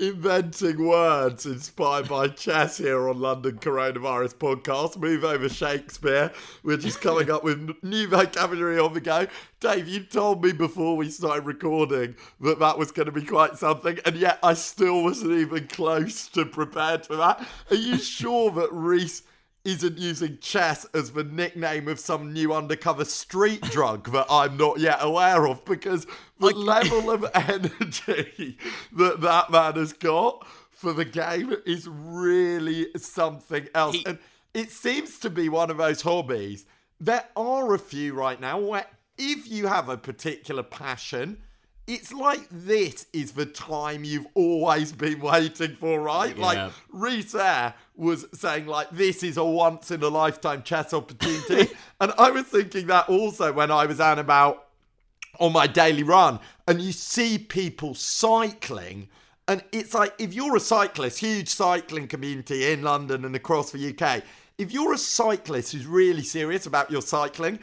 Inventing 0.00 0.84
words 0.84 1.46
inspired 1.46 2.08
by 2.08 2.26
chess 2.26 2.78
here 2.78 3.08
on 3.08 3.20
London 3.20 3.58
Coronavirus 3.58 4.34
Podcast. 4.34 4.96
Move 4.96 5.22
over 5.22 5.48
Shakespeare. 5.48 6.32
We're 6.64 6.76
just 6.76 7.00
coming 7.00 7.30
up 7.30 7.44
with 7.44 7.72
new 7.84 8.08
vocabulary 8.08 8.80
on 8.80 8.94
the 8.94 9.00
go. 9.00 9.28
Dave, 9.60 9.86
you 9.86 10.00
told 10.00 10.42
me 10.44 10.52
before 10.52 10.96
we 10.96 11.08
started 11.08 11.46
recording 11.46 12.16
that 12.40 12.58
that 12.58 12.78
was 12.78 12.90
going 12.90 13.06
to 13.06 13.12
be 13.12 13.24
quite 13.24 13.56
something, 13.56 14.00
and 14.04 14.16
yet 14.16 14.40
I 14.42 14.54
still 14.54 15.04
wasn't 15.04 15.32
even 15.32 15.68
close 15.68 16.26
to 16.30 16.44
prepared 16.44 17.06
for 17.06 17.14
that. 17.14 17.46
Are 17.70 17.76
you 17.76 17.96
sure 17.98 18.50
that 18.50 18.72
Reese 18.72 19.22
isn't 19.64 19.98
using 19.98 20.38
chess 20.38 20.84
as 20.94 21.12
the 21.12 21.24
nickname 21.24 21.88
of 21.88 21.98
some 21.98 22.32
new 22.32 22.52
undercover 22.52 23.04
street 23.04 23.62
drug 23.70 24.10
that 24.12 24.26
I'm 24.30 24.56
not 24.56 24.78
yet 24.80 24.98
aware 25.00 25.46
of? 25.46 25.64
Because 25.64 26.06
the 26.38 26.50
level 26.54 27.10
of 27.10 27.24
energy 27.34 28.58
that 28.92 29.20
that 29.20 29.50
man 29.50 29.74
has 29.74 29.92
got 29.92 30.46
for 30.70 30.92
the 30.92 31.04
game 31.04 31.54
is 31.66 31.88
really 31.88 32.88
something 32.96 33.68
else. 33.74 33.96
He- 33.96 34.06
and 34.06 34.18
it 34.52 34.70
seems 34.70 35.18
to 35.20 35.30
be 35.30 35.48
one 35.48 35.70
of 35.70 35.78
those 35.78 36.02
hobbies. 36.02 36.66
There 37.00 37.24
are 37.36 37.74
a 37.74 37.78
few 37.78 38.14
right 38.14 38.40
now 38.40 38.58
where 38.60 38.86
if 39.18 39.48
you 39.48 39.66
have 39.66 39.88
a 39.88 39.96
particular 39.96 40.62
passion, 40.62 41.38
it's 41.86 42.12
like 42.12 42.46
this 42.50 43.06
is 43.12 43.32
the 43.32 43.46
time 43.46 44.04
you've 44.04 44.26
always 44.34 44.92
been 44.92 45.20
waiting 45.20 45.74
for, 45.74 46.00
right? 46.00 46.36
Yeah. 46.36 46.44
Like 46.44 46.72
Reese 46.90 47.34
Air 47.34 47.74
was 47.96 48.26
saying, 48.32 48.66
like, 48.66 48.90
this 48.90 49.22
is 49.22 49.36
a 49.36 49.44
once 49.44 49.90
in 49.90 50.02
a 50.02 50.08
lifetime 50.08 50.62
chess 50.62 50.94
opportunity. 50.94 51.72
and 52.00 52.12
I 52.18 52.30
was 52.30 52.44
thinking 52.44 52.86
that 52.86 53.08
also 53.08 53.52
when 53.52 53.70
I 53.70 53.86
was 53.86 54.00
out 54.00 54.12
and 54.12 54.20
about 54.20 54.64
on 55.40 55.52
my 55.52 55.66
daily 55.66 56.02
run 56.02 56.38
and 56.66 56.80
you 56.80 56.92
see 56.92 57.38
people 57.38 57.94
cycling 57.94 59.08
and 59.48 59.62
it's 59.72 59.94
like 59.94 60.14
if 60.18 60.32
you're 60.32 60.56
a 60.56 60.60
cyclist 60.60 61.18
huge 61.18 61.48
cycling 61.48 62.06
community 62.06 62.70
in 62.70 62.82
london 62.82 63.24
and 63.24 63.34
across 63.34 63.72
the 63.72 63.90
uk 63.90 64.22
if 64.58 64.72
you're 64.72 64.92
a 64.92 64.98
cyclist 64.98 65.72
who's 65.72 65.86
really 65.86 66.22
serious 66.22 66.66
about 66.66 66.90
your 66.90 67.02
cycling 67.02 67.58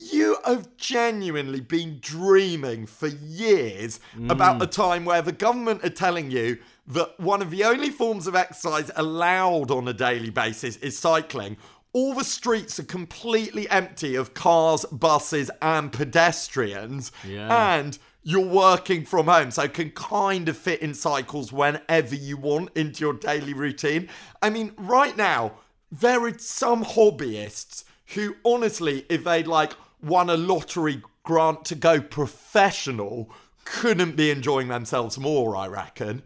you 0.00 0.38
have 0.46 0.76
genuinely 0.76 1.60
been 1.60 1.98
dreaming 2.00 2.86
for 2.86 3.06
years 3.06 4.00
about 4.30 4.58
mm. 4.58 4.62
a 4.62 4.66
time 4.66 5.04
where 5.04 5.22
the 5.22 5.32
government 5.32 5.84
are 5.84 5.90
telling 5.90 6.30
you 6.30 6.58
that 6.86 7.20
one 7.20 7.42
of 7.42 7.50
the 7.50 7.62
only 7.64 7.90
forms 7.90 8.26
of 8.26 8.34
exercise 8.34 8.90
allowed 8.96 9.70
on 9.70 9.86
a 9.86 9.92
daily 9.92 10.30
basis 10.30 10.76
is 10.78 10.98
cycling 10.98 11.56
all 11.92 12.14
the 12.14 12.24
streets 12.24 12.78
are 12.78 12.84
completely 12.84 13.68
empty 13.68 14.14
of 14.14 14.34
cars, 14.34 14.84
buses, 14.86 15.50
and 15.60 15.92
pedestrians. 15.92 17.10
Yeah. 17.26 17.74
And 17.74 17.98
you're 18.22 18.46
working 18.46 19.04
from 19.04 19.26
home, 19.26 19.50
so 19.50 19.66
can 19.66 19.90
kind 19.90 20.48
of 20.48 20.56
fit 20.56 20.80
in 20.82 20.94
cycles 20.94 21.52
whenever 21.52 22.14
you 22.14 22.36
want 22.36 22.70
into 22.76 23.00
your 23.00 23.14
daily 23.14 23.54
routine. 23.54 24.08
I 24.42 24.50
mean, 24.50 24.72
right 24.76 25.16
now, 25.16 25.54
there 25.90 26.22
are 26.24 26.38
some 26.38 26.84
hobbyists 26.84 27.84
who, 28.14 28.36
honestly, 28.44 29.06
if 29.08 29.24
they'd 29.24 29.46
like 29.46 29.72
won 30.02 30.30
a 30.30 30.36
lottery 30.36 31.02
grant 31.22 31.64
to 31.66 31.74
go 31.74 32.00
professional, 32.00 33.30
couldn't 33.64 34.16
be 34.16 34.30
enjoying 34.30 34.68
themselves 34.68 35.18
more, 35.18 35.56
I 35.56 35.66
reckon. 35.68 36.22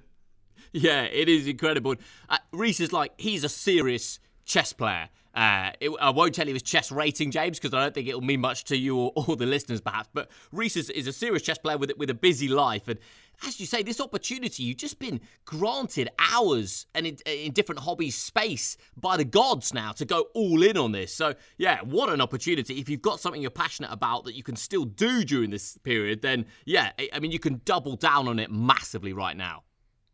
Yeah, 0.73 1.03
it 1.03 1.29
is 1.29 1.47
incredible. 1.47 1.97
Uh, 2.29 2.39
Reese 2.53 2.81
is 2.81 2.93
like, 2.93 3.13
he's 3.17 3.45
a 3.45 3.49
serious 3.49 4.19
chess 4.45 4.73
player. 4.73 5.09
Uh, 5.35 5.73
it, 5.81 5.91
I 6.01 6.11
won't 6.11 6.33
tell 6.35 6.47
you 6.47 6.53
his 6.53 6.63
chess 6.63 6.93
rating, 6.93 7.33
James, 7.33 7.59
because 7.59 7.75
I 7.75 7.83
don't 7.83 7.93
think 7.93 8.07
it'll 8.07 8.21
mean 8.21 8.41
much 8.41 8.65
to 8.65 8.77
you 8.77 8.97
or, 8.97 9.13
or 9.17 9.35
the 9.37 9.47
listeners, 9.47 9.81
perhaps. 9.81 10.09
But 10.13 10.31
Reese 10.53 10.77
is, 10.77 10.91
is 10.91 11.07
a 11.09 11.13
serious 11.13 11.43
chess 11.43 11.59
player 11.59 11.77
with 11.77 11.93
with 11.97 12.09
a 12.11 12.15
busy 12.15 12.47
life, 12.49 12.87
and 12.87 12.99
as 13.45 13.59
you 13.59 13.67
say, 13.67 13.83
this 13.83 14.01
opportunity 14.01 14.63
you've 14.63 14.77
just 14.77 15.01
been 15.01 15.21
granted 15.45 16.09
hours 16.21 16.87
and 16.95 17.05
in, 17.05 17.17
in 17.27 17.53
different 17.53 17.81
hobbies 17.81 18.15
space 18.17 18.77
by 18.97 19.17
the 19.17 19.25
gods 19.25 19.75
now 19.75 19.91
to 19.93 20.05
go 20.05 20.27
all 20.35 20.63
in 20.63 20.77
on 20.77 20.93
this. 20.93 21.13
So 21.13 21.35
yeah, 21.59 21.81
what 21.83 22.11
an 22.11 22.21
opportunity! 22.21 22.79
If 22.79 22.89
you've 22.89 23.03
got 23.03 23.19
something 23.19 23.43
you're 23.43 23.51
passionate 23.51 23.91
about 23.91 24.25
that 24.27 24.35
you 24.37 24.45
can 24.45 24.55
still 24.55 24.85
do 24.85 25.25
during 25.25 25.51
this 25.51 25.77
period, 25.79 26.23
then 26.23 26.47
yeah, 26.65 26.93
I- 26.97 27.11
I 27.13 27.19
mean 27.19 27.33
you 27.33 27.41
can 27.41 27.61
double 27.65 27.97
down 27.97 28.29
on 28.29 28.39
it 28.39 28.53
massively 28.53 29.13
right 29.13 29.37
now. 29.37 29.65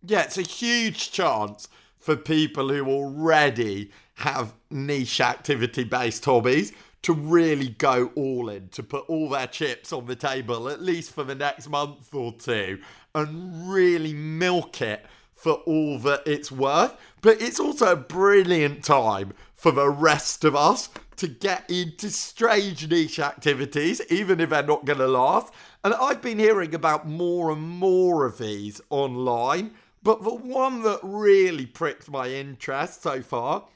Yeah, 0.02 0.22
it's 0.22 0.38
a 0.38 0.42
huge 0.42 1.12
chance 1.12 1.68
for 2.00 2.16
people 2.16 2.70
who 2.70 2.86
already 2.86 3.90
have 4.14 4.54
niche 4.70 5.20
activity 5.20 5.84
based 5.84 6.24
hobbies 6.24 6.72
to 7.02 7.12
really 7.14 7.68
go 7.68 8.10
all 8.14 8.48
in, 8.50 8.68
to 8.68 8.82
put 8.82 9.08
all 9.08 9.28
their 9.28 9.46
chips 9.46 9.92
on 9.92 10.06
the 10.06 10.16
table, 10.16 10.68
at 10.68 10.82
least 10.82 11.12
for 11.12 11.24
the 11.24 11.34
next 11.34 11.68
month 11.68 12.12
or 12.14 12.32
two, 12.32 12.78
and 13.14 13.70
really 13.70 14.12
milk 14.12 14.82
it 14.82 15.06
for 15.34 15.54
all 15.64 15.98
that 15.98 16.22
it's 16.26 16.52
worth. 16.52 16.94
But 17.22 17.40
it's 17.40 17.58
also 17.58 17.92
a 17.92 17.96
brilliant 17.96 18.84
time 18.84 19.32
for 19.54 19.72
the 19.72 19.88
rest 19.88 20.44
of 20.44 20.54
us 20.54 20.90
to 21.16 21.28
get 21.28 21.68
into 21.70 22.10
strange 22.10 22.88
niche 22.88 23.18
activities, 23.18 24.02
even 24.10 24.40
if 24.40 24.50
they're 24.50 24.62
not 24.62 24.84
going 24.84 24.98
to 24.98 25.06
last. 25.06 25.52
And 25.82 25.94
I've 25.94 26.20
been 26.20 26.38
hearing 26.38 26.74
about 26.74 27.08
more 27.08 27.50
and 27.50 27.62
more 27.62 28.26
of 28.26 28.36
these 28.38 28.80
online. 28.90 29.72
But 30.02 30.22
the 30.22 30.34
one 30.34 30.82
that 30.82 31.00
really 31.02 31.66
pricked 31.66 32.10
my 32.10 32.28
interest 32.28 33.02
so 33.02 33.20
far 33.22 33.66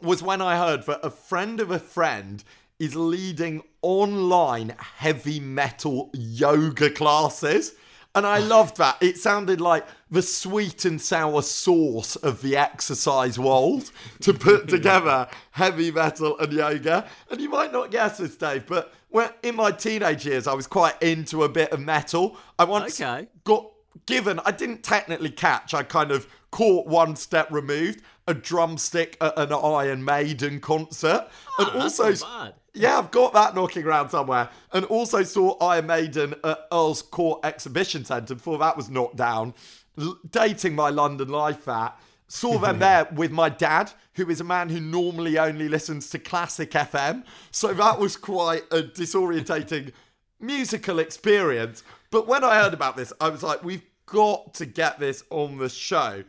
was 0.00 0.22
when 0.22 0.40
I 0.42 0.56
heard 0.56 0.84
that 0.86 1.00
a 1.02 1.10
friend 1.10 1.60
of 1.60 1.70
a 1.70 1.78
friend 1.78 2.44
is 2.78 2.94
leading 2.94 3.62
online 3.82 4.74
heavy 4.78 5.40
metal 5.40 6.10
yoga 6.14 6.90
classes. 6.90 7.74
And 8.14 8.26
I 8.26 8.40
oh. 8.40 8.44
loved 8.44 8.76
that. 8.78 8.96
It 9.00 9.18
sounded 9.18 9.60
like 9.60 9.86
the 10.10 10.22
sweet 10.22 10.84
and 10.84 11.00
sour 11.00 11.42
sauce 11.42 12.16
of 12.16 12.42
the 12.42 12.56
exercise 12.56 13.38
world 13.38 13.90
to 14.20 14.32
put 14.32 14.68
together 14.68 15.28
heavy 15.52 15.90
metal 15.90 16.38
and 16.38 16.52
yoga. 16.52 17.08
And 17.30 17.40
you 17.40 17.48
might 17.48 17.72
not 17.72 17.90
guess 17.90 18.18
this, 18.18 18.36
Dave, 18.36 18.66
but 18.66 18.92
when 19.08 19.30
in 19.42 19.56
my 19.56 19.72
teenage 19.72 20.26
years, 20.26 20.46
I 20.46 20.54
was 20.54 20.66
quite 20.66 21.00
into 21.02 21.44
a 21.44 21.48
bit 21.48 21.70
of 21.72 21.80
metal. 21.80 22.36
I 22.58 22.64
once 22.64 23.00
Okay. 23.00 23.28
got 23.44 23.70
given 24.06 24.40
I 24.44 24.50
didn't 24.52 24.82
technically 24.82 25.30
catch 25.30 25.74
I 25.74 25.82
kind 25.82 26.10
of 26.10 26.26
caught 26.50 26.86
one 26.86 27.16
step 27.16 27.50
removed 27.50 28.02
a 28.26 28.34
drumstick 28.34 29.16
at 29.20 29.38
an 29.38 29.52
Iron 29.52 30.04
Maiden 30.04 30.60
concert 30.60 31.28
and 31.58 31.68
Ah, 31.68 31.72
that's 31.74 32.00
also 32.00 32.26
bad. 32.26 32.54
yeah 32.74 32.98
I've 32.98 33.10
got 33.10 33.32
that 33.34 33.54
knocking 33.54 33.84
around 33.84 34.10
somewhere 34.10 34.48
and 34.72 34.84
also 34.86 35.22
saw 35.22 35.56
Iron 35.58 35.86
Maiden 35.86 36.34
at 36.44 36.58
Earl's 36.72 37.02
Court 37.02 37.40
Exhibition 37.44 38.04
Centre 38.04 38.34
before 38.34 38.58
that 38.58 38.76
was 38.76 38.88
knocked 38.90 39.16
down 39.16 39.54
L- 39.98 40.18
dating 40.30 40.74
my 40.74 40.90
London 40.90 41.28
life 41.28 41.64
that 41.66 41.98
saw 42.28 42.58
them 42.58 42.78
there 42.86 43.08
with 43.14 43.30
my 43.30 43.48
dad 43.48 43.90
who 44.14 44.28
is 44.30 44.40
a 44.40 44.44
man 44.44 44.68
who 44.68 44.80
normally 44.80 45.38
only 45.38 45.68
listens 45.68 46.10
to 46.10 46.18
classic 46.18 46.70
FM 46.72 47.24
so 47.50 47.72
that 47.74 47.98
was 47.98 48.16
quite 48.16 48.64
a 48.70 48.82
disorientating 48.82 49.92
musical 50.40 50.98
experience. 50.98 51.82
But 52.10 52.26
when 52.28 52.44
I 52.44 52.62
heard 52.62 52.72
about 52.72 52.96
this, 52.96 53.12
I 53.20 53.28
was 53.28 53.42
like, 53.42 53.62
we've 53.64 53.82
got 54.10 54.54
to 54.54 54.66
get 54.66 54.98
this 54.98 55.22
on 55.30 55.58
the 55.58 55.68
show. 55.68 56.24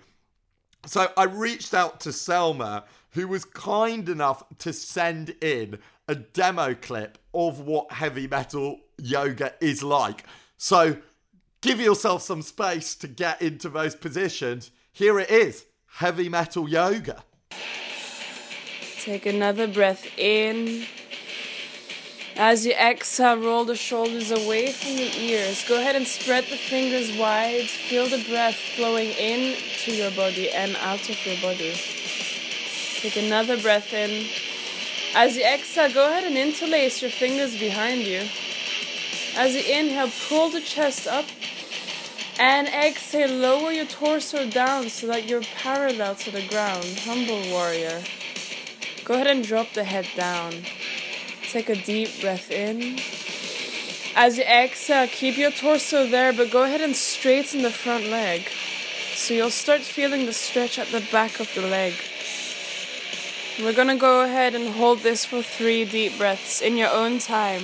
So 0.85 1.11
I 1.17 1.23
reached 1.23 1.73
out 1.73 1.99
to 2.01 2.13
Selma, 2.13 2.85
who 3.11 3.27
was 3.27 3.45
kind 3.45 4.07
enough 4.07 4.43
to 4.59 4.71
send 4.73 5.31
in 5.41 5.79
a 6.07 6.15
demo 6.15 6.73
clip 6.73 7.17
of 7.33 7.61
what 7.61 7.91
heavy 7.91 8.27
metal 8.27 8.79
yoga 8.97 9.53
is 9.61 9.83
like. 9.83 10.23
So 10.57 10.97
give 11.61 11.79
yourself 11.79 12.21
some 12.21 12.41
space 12.41 12.95
to 12.95 13.07
get 13.07 13.41
into 13.41 13.69
those 13.69 13.95
positions. 13.95 14.71
Here 14.91 15.19
it 15.19 15.29
is 15.29 15.65
heavy 15.85 16.29
metal 16.29 16.67
yoga. 16.67 17.23
Take 18.99 19.25
another 19.25 19.67
breath 19.67 20.05
in. 20.17 20.85
As 22.41 22.65
you 22.65 22.71
exhale, 22.71 23.37
roll 23.37 23.65
the 23.65 23.75
shoulders 23.75 24.31
away 24.31 24.71
from 24.71 24.95
the 24.95 25.13
ears. 25.19 25.67
Go 25.67 25.77
ahead 25.77 25.97
and 25.97 26.07
spread 26.07 26.45
the 26.45 26.55
fingers 26.55 27.11
wide. 27.17 27.67
Feel 27.67 28.07
the 28.07 28.23
breath 28.29 28.55
flowing 28.55 29.09
in 29.09 29.57
to 29.79 29.91
your 29.93 30.09
body 30.11 30.49
and 30.49 30.73
out 30.77 31.09
of 31.09 31.25
your 31.25 31.35
body. 31.41 31.73
Take 33.01 33.17
another 33.17 33.61
breath 33.61 33.91
in. 33.91 34.25
As 35.15 35.35
you 35.35 35.43
exhale, 35.43 35.91
go 35.91 36.09
ahead 36.09 36.23
and 36.23 36.37
interlace 36.37 37.01
your 37.01 37.11
fingers 37.11 37.59
behind 37.59 38.03
you. 38.03 38.21
As 39.35 39.53
you 39.53 39.77
inhale, 39.77 40.09
pull 40.29 40.49
the 40.49 40.61
chest 40.61 41.07
up. 41.07 41.25
And 42.39 42.69
exhale, 42.69 43.35
lower 43.35 43.73
your 43.73 43.85
torso 43.85 44.49
down 44.49 44.87
so 44.87 45.07
that 45.07 45.27
you're 45.27 45.43
parallel 45.57 46.15
to 46.15 46.31
the 46.31 46.47
ground. 46.47 46.85
Humble 46.99 47.49
warrior. 47.49 48.01
Go 49.03 49.15
ahead 49.15 49.27
and 49.27 49.43
drop 49.43 49.73
the 49.73 49.83
head 49.83 50.07
down. 50.15 50.53
Take 51.51 51.69
a 51.69 51.75
deep 51.75 52.21
breath 52.21 52.51
in. 52.51 52.99
As 54.15 54.37
you 54.37 54.43
exhale, 54.43 55.07
keep 55.07 55.35
your 55.35 55.49
torso 55.49 56.05
there, 56.05 56.31
but 56.31 56.51
go 56.51 56.63
ahead 56.63 56.79
and 56.79 56.95
straighten 56.95 57.63
the 57.63 57.71
front 57.71 58.05
leg. 58.05 58.47
So 59.15 59.33
you'll 59.33 59.49
start 59.49 59.81
feeling 59.81 60.27
the 60.27 60.33
stretch 60.33 60.77
at 60.77 60.89
the 60.89 61.03
back 61.11 61.39
of 61.39 61.51
the 61.55 61.61
leg. 61.61 61.95
We're 63.59 63.73
gonna 63.73 63.97
go 63.97 64.21
ahead 64.21 64.53
and 64.53 64.75
hold 64.75 64.99
this 64.99 65.25
for 65.25 65.41
three 65.41 65.85
deep 65.85 66.19
breaths 66.19 66.61
in 66.61 66.77
your 66.77 66.91
own 66.91 67.17
time. 67.17 67.63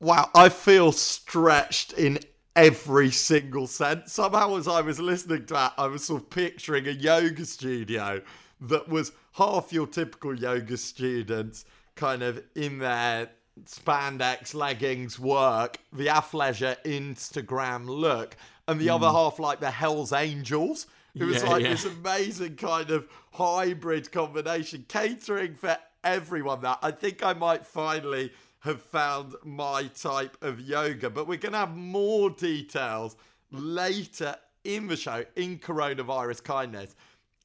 Wow, 0.00 0.30
I 0.36 0.48
feel 0.48 0.92
stretched 0.92 1.92
in 1.94 2.20
every 2.54 3.10
single 3.10 3.66
sense. 3.66 4.12
Somehow, 4.12 4.56
as 4.56 4.68
I 4.68 4.80
was 4.80 5.00
listening 5.00 5.46
to 5.46 5.54
that, 5.54 5.74
I 5.76 5.88
was 5.88 6.04
sort 6.04 6.22
of 6.22 6.30
picturing 6.30 6.86
a 6.86 6.92
yoga 6.92 7.44
studio 7.44 8.22
that 8.62 8.88
was 8.88 9.12
half 9.32 9.72
your 9.72 9.86
typical 9.86 10.34
yoga 10.34 10.76
students, 10.76 11.64
kind 11.94 12.22
of 12.22 12.42
in 12.54 12.78
their 12.78 13.30
spandex 13.64 14.54
leggings 14.54 15.18
work, 15.18 15.78
the 15.92 16.06
athleisure 16.06 16.76
Instagram 16.84 17.86
look, 17.86 18.36
and 18.68 18.80
the 18.80 18.88
other 18.88 19.08
hmm. 19.08 19.14
half 19.14 19.38
like 19.38 19.60
the 19.60 19.70
Hells 19.70 20.12
Angels. 20.12 20.86
It 21.14 21.24
was 21.24 21.42
Yeah, 21.42 21.50
like 21.50 21.62
yeah. 21.62 21.70
this 21.70 21.84
amazing 21.84 22.56
kind 22.56 22.90
of 22.90 23.06
hybrid 23.32 24.10
combination, 24.12 24.86
catering 24.88 25.54
for 25.54 25.76
everyone. 26.04 26.62
That 26.62 26.78
I 26.82 26.90
think 26.92 27.24
I 27.24 27.34
might 27.34 27.66
finally 27.66 28.32
have 28.60 28.80
found 28.80 29.34
my 29.44 29.84
type 29.88 30.36
of 30.40 30.60
yoga, 30.60 31.10
but 31.10 31.26
we're 31.26 31.36
going 31.36 31.52
to 31.52 31.58
have 31.58 31.76
more 31.76 32.30
details 32.30 33.16
later 33.50 34.36
in 34.64 34.86
the 34.86 34.96
show 34.96 35.24
in 35.34 35.58
Coronavirus 35.58 36.44
Kindness 36.44 36.94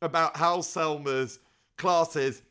about 0.01 0.38
how 0.38 0.62
Selma's 0.62 1.39
classes 1.77 2.42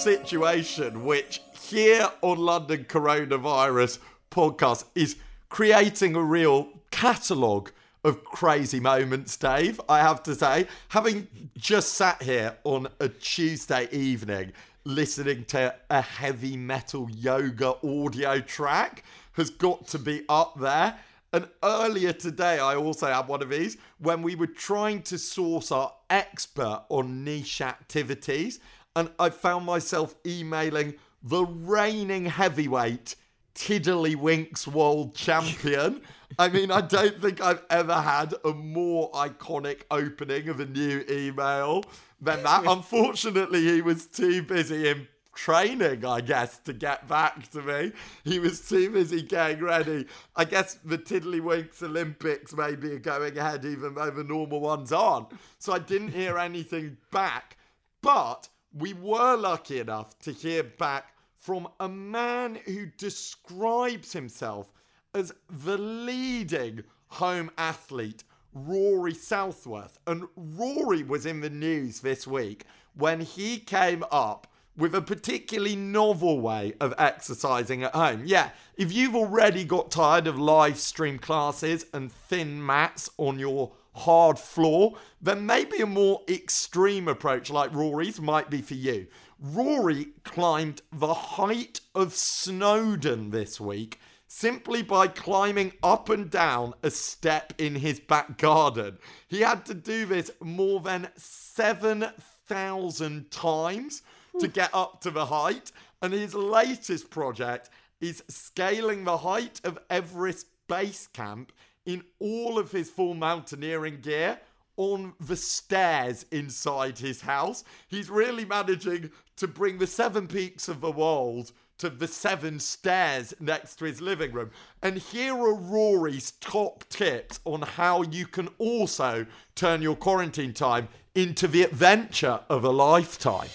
situation 0.02 1.04
which 1.04 1.40
here 1.60 2.10
on 2.22 2.36
London 2.36 2.84
Coronavirus 2.88 4.00
podcast 4.32 4.84
is 4.96 5.14
creating 5.48 6.16
a 6.16 6.22
real 6.22 6.70
catalogue 6.90 7.70
of 8.02 8.24
crazy 8.24 8.80
moments, 8.80 9.36
Dave. 9.36 9.80
I 9.88 10.00
have 10.00 10.24
to 10.24 10.34
say, 10.34 10.66
having 10.88 11.28
just 11.56 11.92
sat 11.92 12.20
here 12.20 12.58
on 12.64 12.88
a 12.98 13.08
Tuesday 13.08 13.86
evening 13.92 14.52
listening 14.84 15.44
to 15.44 15.72
a 15.88 16.02
heavy 16.02 16.56
metal 16.56 17.08
yoga 17.08 17.76
audio 17.86 18.40
track 18.40 19.04
has 19.34 19.50
got 19.50 19.86
to 19.86 20.00
be 20.00 20.24
up 20.28 20.58
there. 20.58 20.98
And 21.32 21.46
earlier 21.62 22.12
today, 22.12 22.58
I 22.58 22.74
also 22.74 23.06
had 23.06 23.28
one 23.28 23.40
of 23.40 23.50
these 23.50 23.76
when 24.00 24.22
we 24.22 24.34
were 24.34 24.48
trying 24.48 25.02
to 25.02 25.16
source 25.16 25.70
our 25.70 25.92
expert 26.10 26.82
on 26.88 27.22
niche 27.22 27.60
activities. 27.60 28.58
And 28.94 29.10
I 29.18 29.30
found 29.30 29.66
myself 29.66 30.14
emailing 30.26 30.94
the 31.22 31.44
reigning 31.44 32.26
heavyweight 32.26 33.16
Tiddlywinks 33.54 34.66
world 34.66 35.14
champion. 35.14 36.02
I 36.38 36.48
mean, 36.48 36.70
I 36.70 36.80
don't 36.80 37.20
think 37.20 37.40
I've 37.40 37.62
ever 37.68 37.94
had 37.94 38.34
a 38.44 38.52
more 38.52 39.10
iconic 39.12 39.82
opening 39.90 40.48
of 40.48 40.60
a 40.60 40.66
new 40.66 41.04
email 41.10 41.84
than 42.20 42.42
that. 42.42 42.64
Unfortunately, 42.66 43.62
he 43.62 43.82
was 43.82 44.06
too 44.06 44.42
busy 44.42 44.88
in 44.88 45.08
training, 45.34 46.04
I 46.04 46.20
guess, 46.20 46.58
to 46.60 46.72
get 46.72 47.08
back 47.08 47.50
to 47.50 47.62
me. 47.62 47.92
He 48.24 48.38
was 48.38 48.66
too 48.66 48.90
busy 48.90 49.22
getting 49.22 49.62
ready. 49.62 50.06
I 50.36 50.44
guess 50.44 50.74
the 50.84 50.98
Tiddlywinks 50.98 51.82
Olympics 51.82 52.54
maybe 52.54 52.92
are 52.92 52.98
going 52.98 53.36
ahead 53.36 53.64
even 53.64 53.94
though 53.94 54.10
the 54.10 54.24
normal 54.24 54.60
ones 54.60 54.92
aren't. 54.92 55.28
So 55.58 55.72
I 55.72 55.78
didn't 55.78 56.12
hear 56.12 56.38
anything 56.38 56.96
back. 57.10 57.56
But 58.00 58.48
we 58.76 58.92
were 58.92 59.36
lucky 59.36 59.80
enough 59.80 60.18
to 60.20 60.32
hear 60.32 60.62
back 60.62 61.12
from 61.38 61.68
a 61.80 61.88
man 61.88 62.58
who 62.66 62.86
describes 62.96 64.12
himself 64.12 64.72
as 65.14 65.32
the 65.50 65.76
leading 65.76 66.84
home 67.08 67.50
athlete, 67.58 68.24
Rory 68.54 69.14
Southworth. 69.14 69.98
And 70.06 70.24
Rory 70.36 71.02
was 71.02 71.26
in 71.26 71.40
the 71.40 71.50
news 71.50 72.00
this 72.00 72.26
week 72.26 72.64
when 72.94 73.20
he 73.20 73.58
came 73.58 74.04
up 74.10 74.46
with 74.76 74.94
a 74.94 75.02
particularly 75.02 75.76
novel 75.76 76.40
way 76.40 76.72
of 76.80 76.94
exercising 76.96 77.82
at 77.82 77.94
home. 77.94 78.22
Yeah, 78.24 78.50
if 78.76 78.92
you've 78.92 79.14
already 79.14 79.64
got 79.64 79.90
tired 79.90 80.26
of 80.26 80.38
live 80.38 80.78
stream 80.78 81.18
classes 81.18 81.84
and 81.92 82.10
thin 82.10 82.64
mats 82.64 83.10
on 83.18 83.38
your 83.38 83.72
hard 83.94 84.38
floor, 84.38 84.94
then 85.20 85.46
maybe 85.46 85.80
a 85.80 85.86
more 85.86 86.22
extreme 86.28 87.08
approach 87.08 87.50
like 87.50 87.74
Rory's 87.74 88.20
might 88.20 88.50
be 88.50 88.62
for 88.62 88.74
you. 88.74 89.06
Rory 89.38 90.08
climbed 90.24 90.82
the 90.92 91.14
height 91.14 91.80
of 91.94 92.14
Snowdon 92.14 93.30
this 93.30 93.60
week 93.60 93.98
simply 94.34 94.80
by 94.82 95.06
climbing 95.06 95.70
up 95.82 96.08
and 96.08 96.30
down 96.30 96.72
a 96.82 96.90
step 96.90 97.52
in 97.58 97.74
his 97.74 98.00
back 98.00 98.38
garden. 98.38 98.96
He 99.28 99.40
had 99.40 99.66
to 99.66 99.74
do 99.74 100.06
this 100.06 100.30
more 100.40 100.80
than 100.80 101.10
7,000 101.16 103.30
times 103.30 104.02
to 104.40 104.48
get 104.48 104.70
up 104.72 105.02
to 105.02 105.10
the 105.10 105.26
height, 105.26 105.70
and 106.00 106.14
his 106.14 106.34
latest 106.34 107.10
project 107.10 107.68
is 108.00 108.24
scaling 108.28 109.04
the 109.04 109.18
height 109.18 109.60
of 109.64 109.78
Everest 109.90 110.46
Base 110.66 111.08
Camp 111.08 111.52
in 111.86 112.02
all 112.18 112.58
of 112.58 112.72
his 112.72 112.90
full 112.90 113.14
mountaineering 113.14 114.00
gear 114.00 114.38
on 114.76 115.14
the 115.20 115.36
stairs 115.36 116.24
inside 116.30 116.98
his 116.98 117.20
house. 117.20 117.64
He's 117.88 118.10
really 118.10 118.44
managing 118.44 119.10
to 119.36 119.48
bring 119.48 119.78
the 119.78 119.86
seven 119.86 120.26
peaks 120.26 120.68
of 120.68 120.80
the 120.80 120.90
world 120.90 121.52
to 121.78 121.90
the 121.90 122.06
seven 122.06 122.60
stairs 122.60 123.34
next 123.40 123.76
to 123.76 123.84
his 123.84 124.00
living 124.00 124.32
room. 124.32 124.50
And 124.82 124.98
here 124.98 125.34
are 125.34 125.54
Rory's 125.54 126.32
top 126.40 126.84
tips 126.88 127.40
on 127.44 127.62
how 127.62 128.02
you 128.02 128.26
can 128.26 128.48
also 128.58 129.26
turn 129.54 129.82
your 129.82 129.96
quarantine 129.96 130.52
time 130.52 130.88
into 131.14 131.48
the 131.48 131.62
adventure 131.62 132.40
of 132.48 132.64
a 132.64 132.70
lifetime. 132.70 133.48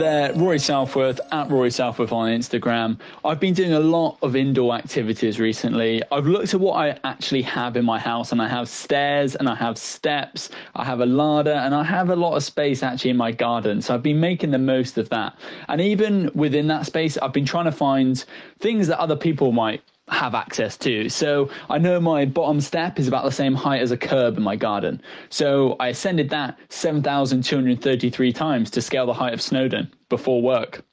There, 0.00 0.32
Rory 0.32 0.58
Southworth 0.58 1.20
at 1.30 1.50
Rory 1.50 1.70
Southworth 1.70 2.10
on 2.10 2.28
Instagram. 2.30 2.98
I've 3.24 3.38
been 3.38 3.54
doing 3.54 3.74
a 3.74 3.80
lot 3.80 4.18
of 4.22 4.34
indoor 4.34 4.74
activities 4.74 5.38
recently. 5.38 6.02
I've 6.10 6.26
looked 6.26 6.54
at 6.54 6.60
what 6.60 6.72
I 6.74 6.98
actually 7.04 7.42
have 7.42 7.76
in 7.76 7.84
my 7.84 7.98
house, 7.98 8.32
and 8.32 8.40
I 8.40 8.48
have 8.48 8.68
stairs 8.68 9.36
and 9.36 9.48
I 9.48 9.54
have 9.54 9.76
steps, 9.76 10.48
I 10.74 10.84
have 10.84 11.00
a 11.00 11.06
larder, 11.06 11.52
and 11.52 11.74
I 11.74 11.84
have 11.84 12.08
a 12.08 12.16
lot 12.16 12.34
of 12.34 12.42
space 12.42 12.82
actually 12.82 13.10
in 13.10 13.18
my 13.18 13.30
garden. 13.30 13.82
So 13.82 13.94
I've 13.94 14.02
been 14.02 14.18
making 14.18 14.50
the 14.50 14.58
most 14.58 14.96
of 14.96 15.08
that. 15.10 15.38
And 15.68 15.80
even 15.80 16.30
within 16.34 16.66
that 16.68 16.86
space, 16.86 17.18
I've 17.18 17.34
been 17.34 17.44
trying 17.44 17.66
to 17.66 17.72
find 17.72 18.24
things 18.58 18.86
that 18.86 18.98
other 18.98 19.16
people 19.16 19.52
might 19.52 19.82
have 20.10 20.34
access 20.34 20.76
to. 20.78 21.08
So 21.08 21.50
I 21.68 21.78
know 21.78 22.00
my 22.00 22.24
bottom 22.24 22.60
step 22.60 22.98
is 22.98 23.08
about 23.08 23.24
the 23.24 23.32
same 23.32 23.54
height 23.54 23.82
as 23.82 23.90
a 23.90 23.96
curb 23.96 24.36
in 24.36 24.42
my 24.42 24.56
garden. 24.56 25.02
So 25.28 25.76
I 25.80 25.88
ascended 25.88 26.30
that 26.30 26.58
7,233 26.68 28.32
times 28.32 28.70
to 28.70 28.82
scale 28.82 29.06
the 29.06 29.14
height 29.14 29.34
of 29.34 29.40
Snowdon 29.40 29.90
before 30.08 30.42
work. 30.42 30.84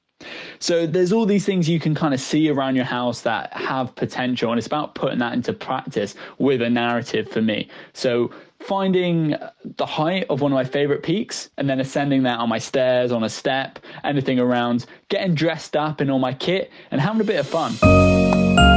So 0.59 0.87
there's 0.87 1.11
all 1.11 1.25
these 1.27 1.45
things 1.45 1.69
you 1.69 1.79
can 1.79 1.93
kind 1.93 2.13
of 2.13 2.19
see 2.19 2.49
around 2.49 2.75
your 2.75 2.85
house 2.85 3.21
that 3.21 3.53
have 3.53 3.95
potential, 3.95 4.51
and 4.51 4.57
it's 4.57 4.65
about 4.65 4.95
putting 4.95 5.19
that 5.19 5.33
into 5.33 5.53
practice 5.53 6.15
with 6.39 6.61
a 6.63 6.69
narrative 6.69 7.29
for 7.29 7.41
me. 7.41 7.69
So 7.93 8.31
finding 8.59 9.35
the 9.77 9.85
height 9.85 10.25
of 10.29 10.41
one 10.41 10.51
of 10.51 10.55
my 10.55 10.63
favorite 10.63 11.03
peaks 11.03 11.51
and 11.57 11.69
then 11.69 11.79
ascending 11.79 12.23
that 12.23 12.39
on 12.39 12.49
my 12.49 12.57
stairs, 12.57 13.11
on 13.11 13.23
a 13.23 13.29
step, 13.29 13.77
anything 14.03 14.39
around, 14.39 14.87
getting 15.09 15.35
dressed 15.35 15.75
up 15.75 16.01
in 16.01 16.09
all 16.09 16.19
my 16.19 16.33
kit 16.33 16.71
and 16.89 16.99
having 16.99 17.21
a 17.21 17.23
bit 17.23 17.39
of 17.39 17.47
fun. 17.47 18.76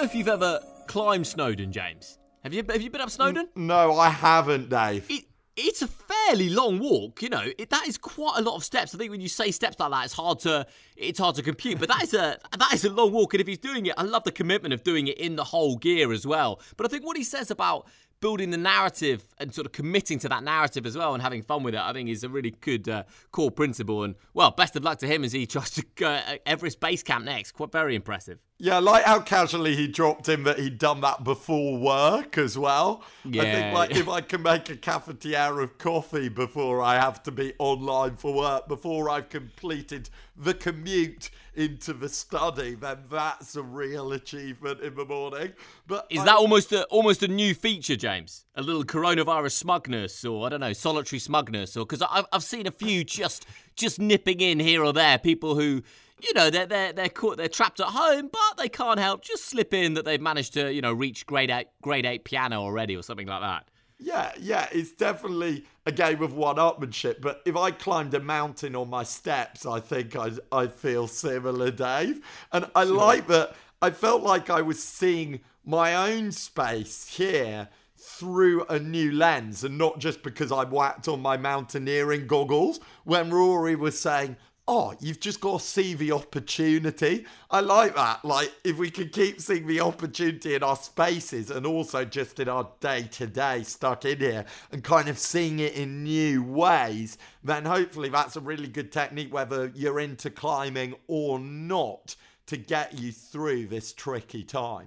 Know 0.00 0.06
if 0.06 0.14
you've 0.14 0.28
ever 0.28 0.60
climbed 0.86 1.26
Snowdon, 1.26 1.72
James. 1.72 2.18
Have 2.42 2.54
you 2.54 2.64
have 2.70 2.80
you 2.80 2.88
been 2.88 3.02
up 3.02 3.10
Snowdon? 3.10 3.48
No, 3.54 3.98
I 3.98 4.08
haven't, 4.08 4.70
Dave. 4.70 5.04
It, 5.10 5.26
it's 5.56 5.82
a 5.82 5.86
fairly 5.86 6.48
long 6.48 6.78
walk, 6.78 7.20
you 7.20 7.28
know. 7.28 7.44
It, 7.58 7.68
that 7.68 7.86
is 7.86 7.98
quite 7.98 8.38
a 8.38 8.40
lot 8.40 8.56
of 8.56 8.64
steps. 8.64 8.94
I 8.94 8.98
think 8.98 9.10
when 9.10 9.20
you 9.20 9.28
say 9.28 9.50
steps 9.50 9.78
like 9.78 9.90
that, 9.90 10.06
it's 10.06 10.14
hard 10.14 10.38
to 10.40 10.66
it's 10.96 11.18
hard 11.18 11.36
to 11.36 11.42
compute. 11.42 11.78
But 11.78 11.88
that 11.88 12.02
is 12.02 12.14
a 12.14 12.38
that 12.58 12.72
is 12.72 12.84
a 12.86 12.90
long 12.90 13.12
walk, 13.12 13.34
and 13.34 13.42
if 13.42 13.46
he's 13.46 13.58
doing 13.58 13.84
it, 13.86 13.94
I 13.98 14.02
love 14.04 14.24
the 14.24 14.32
commitment 14.32 14.72
of 14.72 14.82
doing 14.82 15.06
it 15.06 15.18
in 15.18 15.36
the 15.36 15.44
whole 15.44 15.76
gear 15.76 16.12
as 16.12 16.26
well. 16.26 16.62
But 16.78 16.86
I 16.86 16.88
think 16.88 17.04
what 17.04 17.18
he 17.18 17.24
says 17.24 17.50
about 17.50 17.86
building 18.20 18.50
the 18.50 18.58
narrative 18.58 19.24
and 19.38 19.54
sort 19.54 19.66
of 19.66 19.72
committing 19.72 20.18
to 20.20 20.28
that 20.28 20.42
narrative 20.42 20.84
as 20.84 20.96
well 20.96 21.14
and 21.14 21.22
having 21.22 21.42
fun 21.42 21.62
with 21.62 21.74
it, 21.74 21.80
I 21.80 21.92
think 21.94 22.08
is 22.08 22.22
a 22.22 22.28
really 22.28 22.54
good 22.60 22.86
uh, 22.88 23.04
core 23.32 23.50
principle. 23.50 24.02
And 24.02 24.14
well, 24.32 24.50
best 24.50 24.76
of 24.76 24.84
luck 24.84 24.98
to 25.00 25.06
him 25.06 25.24
as 25.24 25.32
he 25.32 25.46
tries 25.46 25.70
to 25.72 25.84
go 25.94 26.08
uh, 26.08 26.36
Everest 26.46 26.80
Base 26.80 27.02
Camp 27.02 27.26
next. 27.26 27.52
Quite 27.52 27.72
very 27.72 27.94
impressive. 27.94 28.38
Yeah, 28.62 28.78
like 28.78 29.04
how 29.04 29.20
casually 29.20 29.74
he 29.74 29.88
dropped 29.88 30.28
in 30.28 30.44
that 30.44 30.58
he'd 30.58 30.76
done 30.76 31.00
that 31.00 31.24
before 31.24 31.78
work 31.78 32.36
as 32.36 32.58
well. 32.58 33.02
Yeah. 33.24 33.42
I 33.42 33.44
think 33.46 33.74
like 33.74 33.90
if 33.96 34.06
I 34.06 34.20
can 34.20 34.42
make 34.42 34.68
a 34.68 34.76
cafetiere 34.76 35.62
of 35.62 35.78
coffee 35.78 36.28
before 36.28 36.82
I 36.82 36.96
have 36.96 37.22
to 37.22 37.30
be 37.30 37.54
online 37.58 38.16
for 38.16 38.34
work, 38.34 38.68
before 38.68 39.08
I've 39.08 39.30
completed 39.30 40.10
the 40.36 40.52
commute 40.52 41.30
into 41.54 41.94
the 41.94 42.10
study, 42.10 42.74
then 42.74 42.98
that's 43.10 43.56
a 43.56 43.62
real 43.62 44.12
achievement 44.12 44.80
in 44.80 44.94
the 44.94 45.06
morning. 45.06 45.54
But 45.86 46.06
Is 46.10 46.20
I- 46.20 46.24
that 46.26 46.36
almost 46.36 46.70
a 46.72 46.84
almost 46.88 47.22
a 47.22 47.28
new 47.28 47.54
feature, 47.54 47.96
James? 47.96 48.44
A 48.54 48.62
little 48.62 48.84
coronavirus 48.84 49.52
smugness, 49.52 50.22
or 50.22 50.44
I 50.46 50.50
don't 50.50 50.60
know, 50.60 50.74
solitary 50.74 51.18
smugness, 51.18 51.78
or 51.78 51.86
because 51.86 52.02
I've 52.10 52.26
I've 52.30 52.44
seen 52.44 52.66
a 52.66 52.70
few 52.70 53.04
just 53.04 53.46
just 53.74 53.98
nipping 53.98 54.40
in 54.42 54.60
here 54.60 54.84
or 54.84 54.92
there, 54.92 55.16
people 55.18 55.54
who. 55.54 55.82
You 56.22 56.34
know 56.34 56.50
they're 56.50 56.66
they're 56.66 56.92
they're 56.92 57.08
caught 57.08 57.36
they're 57.36 57.48
trapped 57.48 57.80
at 57.80 57.86
home, 57.86 58.28
but 58.32 58.56
they 58.58 58.68
can't 58.68 58.98
help 58.98 59.22
just 59.22 59.44
slip 59.46 59.72
in 59.72 59.94
that 59.94 60.04
they've 60.04 60.20
managed 60.20 60.54
to 60.54 60.72
you 60.72 60.80
know 60.80 60.92
reach 60.92 61.26
grade 61.26 61.50
eight 61.50 61.68
grade 61.82 62.06
eight 62.06 62.24
piano 62.24 62.60
already 62.60 62.96
or 62.96 63.02
something 63.02 63.26
like 63.26 63.40
that. 63.40 63.68
Yeah, 64.02 64.32
yeah, 64.40 64.66
it's 64.72 64.92
definitely 64.92 65.66
a 65.84 65.92
game 65.92 66.22
of 66.22 66.32
one-upmanship. 66.32 67.20
But 67.20 67.42
if 67.44 67.54
I 67.54 67.70
climbed 67.70 68.14
a 68.14 68.20
mountain 68.20 68.74
on 68.74 68.88
my 68.88 69.02
steps, 69.02 69.66
I 69.66 69.80
think 69.80 70.16
I 70.16 70.30
I 70.50 70.68
feel 70.68 71.06
similar, 71.06 71.70
Dave. 71.70 72.20
And 72.50 72.66
I 72.74 72.84
like 72.84 73.26
that. 73.26 73.54
I 73.82 73.90
felt 73.90 74.22
like 74.22 74.48
I 74.48 74.62
was 74.62 74.82
seeing 74.82 75.40
my 75.64 75.94
own 75.94 76.32
space 76.32 77.08
here 77.08 77.68
through 77.96 78.64
a 78.64 78.78
new 78.78 79.12
lens, 79.12 79.64
and 79.64 79.76
not 79.76 79.98
just 79.98 80.22
because 80.22 80.50
I 80.50 80.64
whacked 80.64 81.06
on 81.06 81.20
my 81.20 81.36
mountaineering 81.36 82.26
goggles. 82.26 82.80
When 83.04 83.30
Rory 83.30 83.76
was 83.76 84.00
saying. 84.00 84.36
Oh, 84.68 84.94
you've 85.00 85.18
just 85.18 85.40
got 85.40 85.60
to 85.60 85.66
see 85.66 85.94
the 85.94 86.12
opportunity. 86.12 87.26
I 87.50 87.60
like 87.60 87.96
that. 87.96 88.24
Like, 88.24 88.52
if 88.62 88.78
we 88.78 88.90
can 88.90 89.08
keep 89.08 89.40
seeing 89.40 89.66
the 89.66 89.80
opportunity 89.80 90.54
in 90.54 90.62
our 90.62 90.76
spaces 90.76 91.50
and 91.50 91.66
also 91.66 92.04
just 92.04 92.38
in 92.38 92.48
our 92.48 92.68
day 92.78 93.08
to 93.12 93.26
day 93.26 93.64
stuck 93.64 94.04
in 94.04 94.18
here 94.18 94.44
and 94.70 94.84
kind 94.84 95.08
of 95.08 95.18
seeing 95.18 95.58
it 95.58 95.74
in 95.74 96.04
new 96.04 96.44
ways, 96.44 97.18
then 97.42 97.64
hopefully 97.64 98.10
that's 98.10 98.36
a 98.36 98.40
really 98.40 98.68
good 98.68 98.92
technique, 98.92 99.32
whether 99.34 99.72
you're 99.74 99.98
into 99.98 100.30
climbing 100.30 100.94
or 101.08 101.40
not, 101.40 102.14
to 102.46 102.56
get 102.56 102.98
you 102.98 103.12
through 103.12 103.66
this 103.66 103.92
tricky 103.92 104.44
time. 104.44 104.86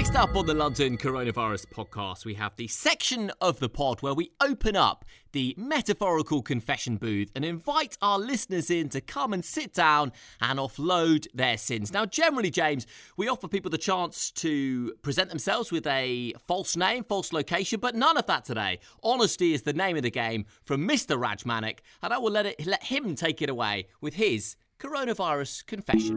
Next 0.00 0.16
up 0.16 0.34
on 0.34 0.46
the 0.46 0.54
London 0.54 0.96
Coronavirus 0.96 1.66
Podcast, 1.66 2.24
we 2.24 2.32
have 2.32 2.56
the 2.56 2.68
section 2.68 3.30
of 3.42 3.60
the 3.60 3.68
pod 3.68 4.00
where 4.00 4.14
we 4.14 4.30
open 4.40 4.74
up 4.74 5.04
the 5.32 5.54
metaphorical 5.58 6.40
confession 6.40 6.96
booth 6.96 7.30
and 7.36 7.44
invite 7.44 7.98
our 8.00 8.18
listeners 8.18 8.70
in 8.70 8.88
to 8.88 9.02
come 9.02 9.34
and 9.34 9.44
sit 9.44 9.74
down 9.74 10.10
and 10.40 10.58
offload 10.58 11.26
their 11.34 11.58
sins. 11.58 11.92
Now, 11.92 12.06
generally, 12.06 12.50
James, 12.50 12.86
we 13.18 13.28
offer 13.28 13.46
people 13.46 13.70
the 13.70 13.76
chance 13.76 14.30
to 14.36 14.94
present 15.02 15.28
themselves 15.28 15.70
with 15.70 15.86
a 15.86 16.32
false 16.46 16.78
name, 16.78 17.04
false 17.04 17.30
location, 17.30 17.78
but 17.78 17.94
none 17.94 18.16
of 18.16 18.24
that 18.24 18.46
today. 18.46 18.78
Honesty 19.02 19.52
is 19.52 19.64
the 19.64 19.74
name 19.74 19.98
of 19.98 20.02
the 20.02 20.10
game 20.10 20.46
from 20.64 20.88
Mr. 20.88 21.20
Rajmanik, 21.20 21.80
and 22.02 22.14
I 22.14 22.16
will 22.16 22.32
let, 22.32 22.46
it, 22.46 22.66
let 22.66 22.84
him 22.84 23.14
take 23.14 23.42
it 23.42 23.50
away 23.50 23.88
with 24.00 24.14
his 24.14 24.56
coronavirus 24.78 25.66
confession. 25.66 26.16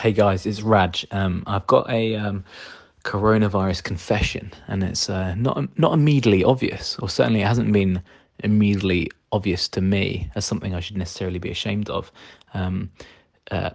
Hey 0.00 0.12
guys, 0.12 0.46
it's 0.46 0.62
Raj. 0.62 1.06
Um, 1.10 1.44
I've 1.46 1.66
got 1.66 1.90
a 1.90 2.16
um, 2.16 2.42
coronavirus 3.04 3.82
confession, 3.82 4.50
and 4.66 4.82
it's 4.82 5.10
uh, 5.10 5.34
not 5.34 5.78
not 5.78 5.92
immediately 5.92 6.42
obvious, 6.42 6.98
or 7.00 7.10
certainly 7.10 7.42
it 7.42 7.46
hasn't 7.46 7.70
been 7.70 8.02
immediately 8.42 9.10
obvious 9.30 9.68
to 9.68 9.82
me 9.82 10.30
as 10.34 10.46
something 10.46 10.74
I 10.74 10.80
should 10.80 10.96
necessarily 10.96 11.38
be 11.38 11.50
ashamed 11.50 11.90
of. 11.90 12.10
Um, 12.54 12.90
uh, 13.50 13.72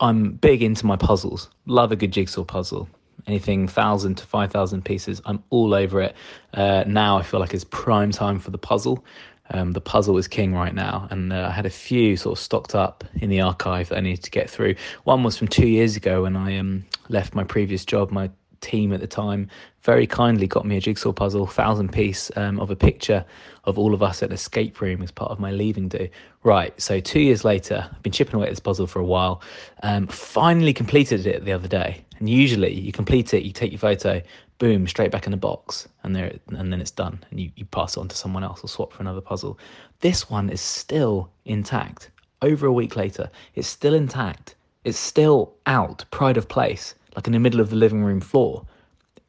I'm 0.00 0.32
big 0.32 0.64
into 0.64 0.84
my 0.84 0.96
puzzles. 0.96 1.48
Love 1.66 1.92
a 1.92 1.96
good 1.96 2.10
jigsaw 2.10 2.42
puzzle. 2.42 2.88
Anything 3.28 3.68
thousand 3.68 4.16
to 4.16 4.26
five 4.26 4.50
thousand 4.50 4.84
pieces, 4.84 5.22
I'm 5.26 5.44
all 5.50 5.74
over 5.74 6.02
it. 6.02 6.16
Uh, 6.54 6.82
now 6.88 7.18
I 7.18 7.22
feel 7.22 7.38
like 7.38 7.54
it's 7.54 7.62
prime 7.62 8.10
time 8.10 8.40
for 8.40 8.50
the 8.50 8.58
puzzle. 8.58 9.04
Um, 9.50 9.72
the 9.72 9.80
puzzle 9.80 10.18
is 10.18 10.28
king 10.28 10.54
right 10.54 10.74
now, 10.74 11.08
and 11.10 11.32
uh, 11.32 11.48
I 11.48 11.52
had 11.52 11.66
a 11.66 11.70
few 11.70 12.16
sort 12.16 12.38
of 12.38 12.42
stocked 12.42 12.74
up 12.74 13.04
in 13.20 13.30
the 13.30 13.40
archive 13.40 13.88
that 13.88 13.98
I 13.98 14.00
needed 14.00 14.24
to 14.24 14.30
get 14.30 14.50
through. 14.50 14.74
One 15.04 15.22
was 15.22 15.36
from 15.36 15.48
two 15.48 15.68
years 15.68 15.96
ago 15.96 16.22
when 16.22 16.36
I 16.36 16.58
um, 16.58 16.84
left 17.08 17.34
my 17.34 17.44
previous 17.44 17.84
job. 17.84 18.10
My 18.10 18.30
team 18.60 18.92
at 18.92 19.00
the 19.00 19.06
time 19.06 19.48
very 19.82 20.06
kindly 20.06 20.46
got 20.46 20.66
me 20.66 20.76
a 20.76 20.80
jigsaw 20.80 21.12
puzzle, 21.12 21.46
thousand 21.46 21.92
piece 21.92 22.30
um, 22.36 22.58
of 22.60 22.70
a 22.70 22.76
picture 22.76 23.24
of 23.64 23.78
all 23.78 23.94
of 23.94 24.02
us 24.02 24.22
at 24.22 24.30
an 24.30 24.34
escape 24.34 24.80
room 24.80 25.02
as 25.02 25.10
part 25.10 25.30
of 25.30 25.38
my 25.38 25.50
leaving 25.50 25.88
do. 25.88 26.08
Right, 26.42 26.78
so 26.80 27.00
two 27.00 27.20
years 27.20 27.44
later, 27.44 27.88
I've 27.90 28.02
been 28.02 28.12
chipping 28.12 28.34
away 28.34 28.46
at 28.46 28.50
this 28.50 28.60
puzzle 28.60 28.86
for 28.86 28.98
a 28.98 29.04
while. 29.04 29.42
Um, 29.82 30.06
finally 30.06 30.72
completed 30.72 31.26
it 31.26 31.44
the 31.44 31.52
other 31.52 31.68
day, 31.68 32.04
and 32.18 32.28
usually 32.28 32.72
you 32.72 32.92
complete 32.92 33.32
it, 33.34 33.44
you 33.44 33.52
take 33.52 33.72
your 33.72 33.78
photo, 33.78 34.20
boom, 34.58 34.86
straight 34.86 35.10
back 35.10 35.26
in 35.26 35.30
the 35.30 35.36
box, 35.36 35.88
and 36.02 36.14
there, 36.14 36.32
and 36.48 36.72
then 36.72 36.80
it's 36.80 36.90
done, 36.90 37.22
and 37.30 37.40
you, 37.40 37.50
you 37.56 37.64
pass 37.64 37.96
it 37.96 38.00
on 38.00 38.08
to 38.08 38.16
someone 38.16 38.42
else 38.42 38.62
or 38.62 38.68
swap 38.68 38.92
for 38.92 39.02
another 39.02 39.20
puzzle. 39.20 39.58
This 40.00 40.28
one 40.28 40.50
is 40.50 40.60
still 40.60 41.30
intact. 41.44 42.10
Over 42.42 42.66
a 42.66 42.72
week 42.72 42.96
later, 42.96 43.30
it's 43.54 43.68
still 43.68 43.94
intact. 43.94 44.54
It's 44.84 44.98
still 44.98 45.54
out, 45.66 46.04
pride 46.10 46.36
of 46.36 46.48
place, 46.48 46.94
like 47.14 47.26
in 47.26 47.32
the 47.32 47.38
middle 47.38 47.60
of 47.60 47.70
the 47.70 47.76
living 47.76 48.02
room 48.02 48.20
floor. 48.20 48.64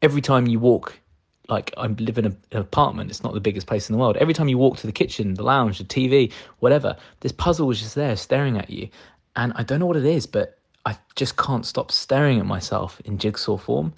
Every 0.02 0.21
time 0.21 0.47
you 0.47 0.60
walk, 0.60 0.99
like 1.47 1.73
I 1.78 1.88
live 1.88 2.17
in 2.17 2.25
a, 2.25 2.36
an 2.52 2.62
apartment, 2.62 3.10
it's 3.10 3.23
not 3.23 3.34
the 3.34 3.39
biggest 3.39 3.67
place 3.67 3.89
in 3.89 3.93
the 3.93 3.99
world. 3.99 4.17
Every 4.17 4.34
time 4.34 4.47
you 4.47 4.58
walk 4.58 4.78
to 4.78 4.88
the 4.88 4.93
kitchen, 4.93 5.34
the 5.34 5.43
lounge, 5.43 5.80
the 5.80 5.84
TV, 5.84 6.32
whatever, 6.60 6.95
this 7.21 7.32
puzzle 7.32 7.67
was 7.67 7.80
just 7.80 7.95
there 7.95 8.15
staring 8.15 8.58
at 8.58 8.69
you. 8.69 8.89
And 9.36 9.54
I 9.56 9.63
don't 9.63 9.80
know 9.80 9.86
what 9.86 9.97
it 9.97 10.06
is, 10.06 10.28
but 10.28 10.59
I 10.86 10.98
just 11.15 11.38
can't 11.38 11.65
stop 11.65 11.92
staring 11.92 12.39
at 12.39 12.46
myself 12.46 13.02
in 13.06 13.18
jigsaw 13.18 13.58
form 13.58 13.94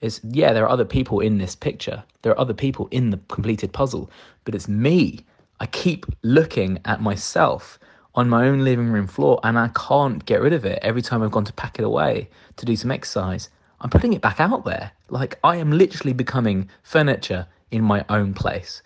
is 0.00 0.20
yeah, 0.24 0.52
there 0.52 0.64
are 0.64 0.70
other 0.70 0.84
people 0.84 1.20
in 1.20 1.38
this 1.38 1.54
picture. 1.54 2.04
There 2.22 2.32
are 2.32 2.38
other 2.38 2.54
people 2.54 2.88
in 2.90 3.10
the 3.10 3.20
completed 3.28 3.72
puzzle, 3.72 4.10
but 4.44 4.54
it's 4.54 4.68
me. 4.68 5.20
I 5.60 5.66
keep 5.66 6.06
looking 6.22 6.78
at 6.84 7.00
myself 7.00 7.78
on 8.14 8.28
my 8.28 8.46
own 8.46 8.64
living 8.64 8.90
room 8.90 9.06
floor 9.06 9.40
and 9.44 9.58
I 9.58 9.68
can't 9.68 10.24
get 10.26 10.40
rid 10.42 10.52
of 10.52 10.64
it. 10.64 10.78
Every 10.82 11.02
time 11.02 11.22
I've 11.22 11.30
gone 11.30 11.44
to 11.46 11.52
pack 11.54 11.78
it 11.78 11.84
away 11.84 12.28
to 12.56 12.66
do 12.66 12.76
some 12.76 12.90
exercise, 12.90 13.48
I'm 13.80 13.90
putting 13.90 14.12
it 14.12 14.20
back 14.20 14.40
out 14.40 14.64
there. 14.64 14.92
Like 15.08 15.38
I 15.42 15.56
am 15.56 15.70
literally 15.72 16.12
becoming 16.12 16.68
furniture 16.82 17.46
in 17.70 17.82
my 17.82 18.04
own 18.08 18.34
place. 18.34 18.82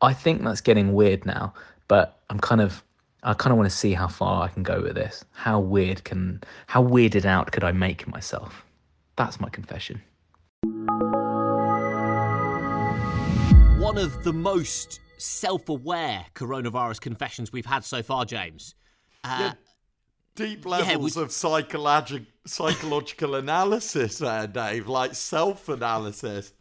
I 0.00 0.12
think 0.12 0.42
that's 0.42 0.60
getting 0.60 0.92
weird 0.92 1.26
now, 1.26 1.54
but 1.88 2.20
I'm 2.30 2.40
kind 2.40 2.60
of 2.60 2.82
I 3.24 3.34
kind 3.34 3.52
of 3.52 3.56
want 3.58 3.70
to 3.70 3.76
see 3.76 3.92
how 3.92 4.08
far 4.08 4.42
I 4.42 4.48
can 4.48 4.62
go 4.64 4.82
with 4.82 4.94
this. 4.96 5.24
How 5.30 5.60
weird 5.60 6.02
can 6.04 6.42
how 6.66 6.82
weirded 6.82 7.24
out 7.24 7.52
could 7.52 7.62
I 7.62 7.70
make 7.72 8.08
myself? 8.08 8.64
That's 9.16 9.40
my 9.40 9.48
confession. 9.48 10.02
One 13.78 13.98
of 13.98 14.24
the 14.24 14.32
most 14.32 15.00
self 15.18 15.68
aware 15.68 16.26
coronavirus 16.34 17.00
confessions 17.00 17.52
we've 17.52 17.66
had 17.66 17.84
so 17.84 18.02
far, 18.02 18.24
James. 18.24 18.74
Uh, 19.24 19.52
Deep 20.34 20.64
Yeah, 20.64 20.70
levels 20.70 21.16
we- 21.16 21.22
of 21.22 21.30
psychological 21.32 22.26
psychological 22.44 23.34
analysis 23.36 24.18
there, 24.18 24.46
Dave, 24.48 24.88
like 24.88 25.14
self 25.14 25.68
analysis. 25.68 26.52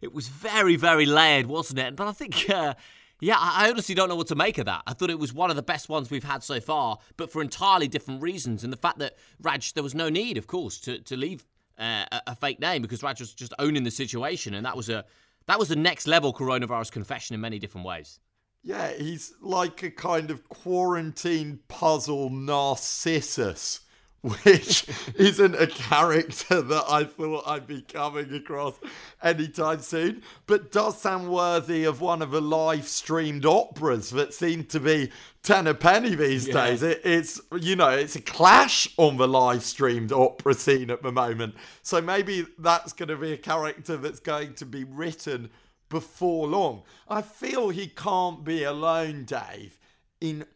It 0.00 0.12
was 0.12 0.28
very, 0.28 0.74
very 0.76 1.06
layered, 1.06 1.46
wasn't 1.46 1.78
it? 1.78 1.94
But 1.96 2.08
I 2.08 2.12
think, 2.12 2.50
uh, 2.50 2.74
yeah, 3.20 3.36
I 3.38 3.70
honestly 3.70 3.94
don't 3.94 4.08
know 4.08 4.16
what 4.16 4.26
to 4.28 4.34
make 4.34 4.58
of 4.58 4.66
that. 4.66 4.82
I 4.86 4.92
thought 4.92 5.10
it 5.10 5.18
was 5.18 5.32
one 5.32 5.50
of 5.50 5.56
the 5.56 5.62
best 5.62 5.88
ones 5.88 6.10
we've 6.10 6.24
had 6.24 6.42
so 6.42 6.60
far, 6.60 6.98
but 7.16 7.30
for 7.30 7.40
entirely 7.40 7.88
different 7.88 8.22
reasons. 8.22 8.62
And 8.62 8.72
the 8.72 8.76
fact 8.76 8.98
that 8.98 9.16
Raj, 9.40 9.72
there 9.72 9.82
was 9.82 9.94
no 9.94 10.08
need, 10.08 10.36
of 10.36 10.46
course, 10.46 10.78
to, 10.80 11.00
to 11.00 11.16
leave 11.16 11.46
uh, 11.78 12.04
a, 12.12 12.22
a 12.28 12.34
fake 12.34 12.60
name 12.60 12.82
because 12.82 13.02
Raj 13.02 13.20
was 13.20 13.32
just 13.32 13.54
owning 13.58 13.84
the 13.84 13.90
situation, 13.90 14.54
and 14.54 14.66
that 14.66 14.76
was 14.76 14.88
a 14.88 15.04
that 15.46 15.58
was 15.58 15.68
the 15.68 15.76
next 15.76 16.06
level 16.06 16.32
coronavirus 16.32 16.90
confession 16.90 17.34
in 17.34 17.40
many 17.40 17.58
different 17.58 17.86
ways. 17.86 18.18
Yeah, 18.62 18.92
he's 18.92 19.32
like 19.40 19.82
a 19.84 19.90
kind 19.90 20.30
of 20.30 20.48
quarantine 20.48 21.60
puzzle 21.68 22.30
Narcissus 22.30 23.80
which 24.42 24.86
isn't 25.16 25.54
a 25.54 25.66
character 25.68 26.60
that 26.60 26.84
I 26.88 27.04
thought 27.04 27.44
I'd 27.46 27.66
be 27.66 27.82
coming 27.82 28.34
across 28.34 28.74
anytime 29.22 29.80
soon, 29.80 30.22
but 30.46 30.72
does 30.72 31.00
sound 31.00 31.30
worthy 31.30 31.84
of 31.84 32.00
one 32.00 32.22
of 32.22 32.32
the 32.32 32.40
live 32.40 32.88
streamed 32.88 33.46
operas 33.46 34.10
that 34.10 34.34
seem 34.34 34.64
to 34.64 34.80
be 34.80 35.10
ten 35.42 35.66
a 35.68 35.74
penny 35.74 36.14
these 36.16 36.48
Yeah. 36.48 36.54
days. 36.54 36.82
It, 36.82 37.02
it's 37.04 37.40
you 37.60 37.76
know 37.76 37.90
it's 37.90 38.16
a 38.16 38.20
clash 38.20 38.88
on 38.96 39.16
the 39.16 39.28
live 39.28 39.62
streamed 39.62 40.10
opera 40.12 40.54
scene 40.54 40.90
at 40.90 41.02
the 41.02 41.12
moment. 41.12 41.54
So 41.82 42.00
maybe 42.00 42.46
that's 42.58 42.92
going 42.92 43.10
to 43.10 43.16
be 43.16 43.32
a 43.32 43.38
character 43.38 43.96
that's 43.96 44.20
going 44.20 44.54
to 44.54 44.66
be 44.66 44.82
written 44.82 45.50
before 45.88 46.48
long. 46.48 46.82
I 47.08 47.22
feel 47.22 47.68
he 47.68 47.86
can't 47.86 48.42
be 48.44 48.64
alone, 48.64 49.24
Dave, 49.24 49.78
in 50.20 50.46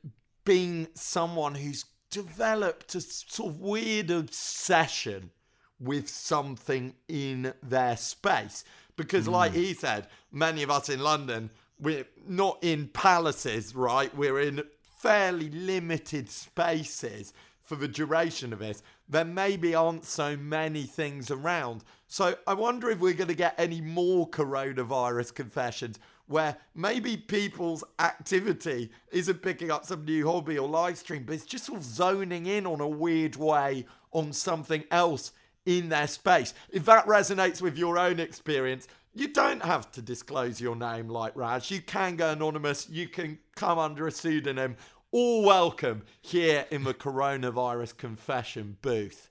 being 0.44 0.88
someone 0.94 1.55
who's 1.55 1.85
developed 2.11 2.94
a 2.94 3.01
sort 3.01 3.51
of 3.51 3.61
weird 3.61 4.11
obsession 4.11 5.31
with 5.79 6.09
something 6.09 6.94
in 7.09 7.55
their 7.62 7.96
space. 7.96 8.64
Because, 8.96 9.27
hmm. 9.27 9.33
like 9.33 9.53
he 9.53 9.75
said, 9.75 10.07
many 10.31 10.62
of 10.62 10.70
us 10.70 10.88
in 10.88 11.01
London, 11.01 11.51
we're 11.81 12.07
not 12.27 12.59
in 12.62 12.88
palaces, 12.88 13.75
right? 13.75 14.14
We're 14.14 14.40
in 14.40 14.62
fairly 14.99 15.49
limited 15.51 16.29
spaces 16.29 17.33
for 17.62 17.77
the 17.77 17.88
duration 17.88 18.53
of 18.53 18.59
this. 18.59 18.83
There 19.09 19.25
maybe 19.25 19.75
aren't 19.75 20.05
so 20.05 20.37
many 20.37 20.83
things 20.83 21.31
around. 21.31 21.85
So 22.07 22.35
I 22.46 22.55
wonder 22.55 22.90
if 22.90 22.99
we're 22.99 23.14
going 23.14 23.29
to 23.29 23.35
get 23.35 23.55
any 23.57 23.81
more 23.81 24.29
coronavirus 24.29 25.35
confessions 25.35 25.99
where 26.31 26.57
maybe 26.77 27.16
people's 27.16 27.83
activity 27.99 28.88
isn't 29.11 29.43
picking 29.43 29.69
up 29.69 29.85
some 29.85 30.05
new 30.05 30.25
hobby 30.31 30.57
or 30.57 30.69
live 30.69 30.97
stream, 30.97 31.25
but 31.25 31.35
it's 31.35 31.45
just 31.45 31.64
sort 31.64 31.79
of 31.79 31.85
zoning 31.85 32.47
in 32.47 32.66
on 32.66 32.81
a 32.81 32.87
weird 32.87 33.35
way 33.35 33.85
on 34.12 34.33
something 34.33 34.85
else 34.93 35.33
in 35.66 35.88
their 35.88 36.07
space. 36.07 36.55
If 36.71 36.85
that 36.85 37.05
resonates 37.07 37.61
with 37.61 37.77
your 37.77 37.99
own 37.99 38.21
experience, 38.21 38.87
you 39.12 39.27
don't 39.27 39.64
have 39.64 39.90
to 39.90 40.03
disclose 40.03 40.61
your 40.61 40.77
name 40.77 41.09
like 41.09 41.35
Raj. 41.35 41.69
You 41.73 41.83
can 41.83 42.14
go 42.14 42.31
anonymous, 42.31 42.88
you 42.88 43.09
can 43.09 43.40
come 43.57 43.81
under 43.81 44.07
a 44.07 44.12
pseudonym. 44.12 44.77
All 45.11 45.43
welcome 45.45 46.05
here 46.21 46.64
in 46.71 46.85
the 46.85 46.95
coronavirus 46.95 47.97
confession 47.97 48.77
booth. 48.83 49.30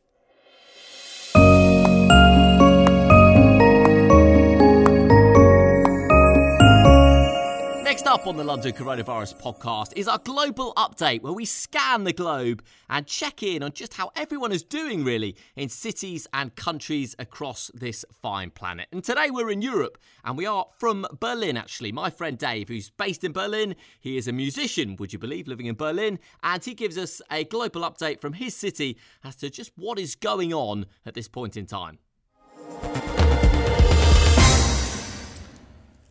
Up 8.20 8.28
on 8.28 8.36
the 8.36 8.44
London 8.44 8.74
Coronavirus 8.74 9.40
podcast 9.40 9.94
is 9.96 10.08
our 10.08 10.18
global 10.18 10.74
update 10.74 11.22
where 11.22 11.32
we 11.32 11.46
scan 11.46 12.04
the 12.04 12.12
globe 12.12 12.62
and 12.90 13.08
check 13.08 13.44
in 13.44 13.64
on 13.64 13.72
just 13.72 13.94
how 13.94 14.12
everyone 14.14 14.52
is 14.52 14.62
doing, 14.62 15.06
really, 15.06 15.38
in 15.56 15.70
cities 15.70 16.28
and 16.34 16.54
countries 16.56 17.16
across 17.18 17.72
this 17.74 18.04
fine 18.12 18.50
planet. 18.50 18.88
And 18.92 19.06
today 19.06 19.30
we're 19.30 19.50
in 19.50 19.62
Europe 19.62 19.98
and 20.26 20.38
we 20.38 20.46
are 20.46 20.66
from 20.78 21.06
Berlin, 21.22 21.56
actually. 21.56 21.94
My 21.94 22.10
friend 22.10 22.38
Dave, 22.38 22.68
who's 22.68 22.90
based 22.90 23.24
in 23.24 23.32
Berlin, 23.32 23.76
he 24.02 24.18
is 24.18 24.28
a 24.28 24.34
musician, 24.34 24.98
would 24.98 25.14
you 25.14 25.20
believe, 25.20 25.48
living 25.48 25.68
in 25.68 25.76
Berlin, 25.76 26.20
and 26.44 26.64
he 26.64 26.74
gives 26.74 26.98
us 26.98 27.22
a 27.32 27.46
global 27.46 27.82
update 27.84 28.20
from 28.20 28.34
his 28.34 28.54
city 28.54 28.98
as 29.24 29.38
to 29.38 29.50
just 29.50 29.72
what 29.78 29.98
is 29.98 30.16
going 30.16 30.54
on 30.54 30.88
at 31.06 31.14
this 31.14 31.30
point 31.30 31.56
in 31.56 31.66
time. 31.66 32.00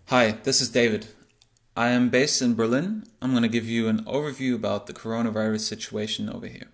Hi, 0.06 0.30
this 0.42 0.62
is 0.62 0.70
David. 0.70 1.06
I 1.78 1.90
am 1.90 2.08
based 2.08 2.42
in 2.42 2.56
Berlin. 2.56 3.04
I'm 3.22 3.30
going 3.30 3.44
to 3.44 3.48
give 3.48 3.66
you 3.66 3.86
an 3.86 4.02
overview 4.02 4.56
about 4.56 4.88
the 4.88 4.92
coronavirus 4.92 5.60
situation 5.60 6.28
over 6.28 6.48
here. 6.48 6.66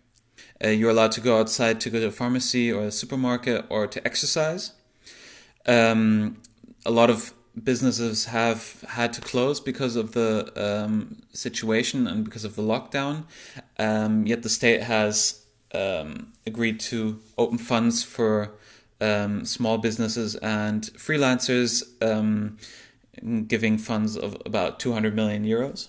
Uh, 0.65 0.69
you're 0.69 0.89
allowed 0.89 1.13
to 1.13 1.21
go 1.21 1.39
outside 1.39 1.79
to 1.83 1.91
go 1.91 2.01
to 2.01 2.07
a 2.07 2.11
pharmacy 2.11 2.73
or 2.73 2.85
a 2.85 2.91
supermarket 2.91 3.67
or 3.69 3.87
to 3.87 4.03
exercise. 4.07 4.73
Um, 5.67 6.41
a 6.87 6.91
lot 6.91 7.11
of 7.11 7.35
businesses 7.63 8.25
have 8.25 8.81
had 8.89 9.13
to 9.13 9.21
close 9.21 9.61
because 9.61 9.95
of 9.95 10.13
the 10.13 10.51
um, 10.57 11.21
situation 11.35 12.07
and 12.07 12.25
because 12.25 12.47
of 12.47 12.57
the 12.57 12.63
lockdown. 12.63 13.25
Um, 13.79 14.27
yet 14.27 14.43
the 14.43 14.49
state 14.49 14.85
has 14.85 15.45
um, 15.75 16.33
agreed 16.47 16.81
to 16.81 17.21
open 17.37 17.59
funds 17.59 18.03
for 18.03 18.55
um, 19.03 19.45
small 19.45 19.77
businesses 19.77 20.35
and 20.37 20.85
freelancers, 20.97 21.83
um, 22.03 22.57
giving 23.47 23.79
funds 23.79 24.17
of 24.17 24.37
about 24.45 24.81
200 24.81 25.15
million 25.15 25.45
euros. 25.45 25.89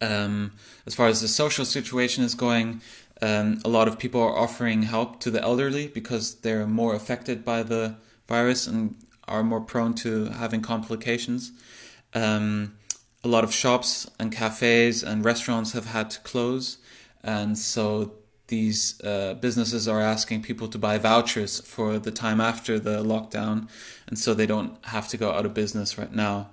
Um, 0.00 0.52
as 0.86 0.94
far 0.94 1.06
as 1.06 1.20
the 1.20 1.28
social 1.28 1.64
situation 1.64 2.24
is 2.24 2.34
going, 2.34 2.80
um, 3.20 3.60
a 3.64 3.68
lot 3.68 3.86
of 3.86 3.98
people 3.98 4.20
are 4.20 4.36
offering 4.36 4.82
help 4.82 5.20
to 5.20 5.30
the 5.30 5.40
elderly 5.40 5.86
because 5.86 6.36
they're 6.36 6.66
more 6.66 6.94
affected 6.94 7.44
by 7.44 7.62
the 7.62 7.96
virus 8.26 8.66
and 8.66 8.96
are 9.28 9.44
more 9.44 9.60
prone 9.60 9.94
to 9.94 10.26
having 10.26 10.60
complications. 10.60 11.52
Um, 12.14 12.74
a 13.24 13.28
lot 13.28 13.44
of 13.44 13.54
shops 13.54 14.10
and 14.18 14.32
cafes 14.32 15.04
and 15.04 15.24
restaurants 15.24 15.72
have 15.72 15.86
had 15.86 16.10
to 16.10 16.20
close, 16.20 16.78
and 17.22 17.56
so 17.56 18.14
these 18.52 19.00
uh, 19.02 19.32
businesses 19.40 19.88
are 19.88 20.02
asking 20.02 20.42
people 20.42 20.68
to 20.68 20.76
buy 20.76 20.98
vouchers 20.98 21.60
for 21.60 21.98
the 21.98 22.10
time 22.10 22.38
after 22.38 22.78
the 22.78 23.02
lockdown, 23.02 23.66
and 24.06 24.18
so 24.18 24.34
they 24.34 24.44
don't 24.44 24.76
have 24.84 25.08
to 25.08 25.16
go 25.16 25.32
out 25.32 25.46
of 25.46 25.54
business 25.54 25.96
right 25.96 26.12
now. 26.12 26.50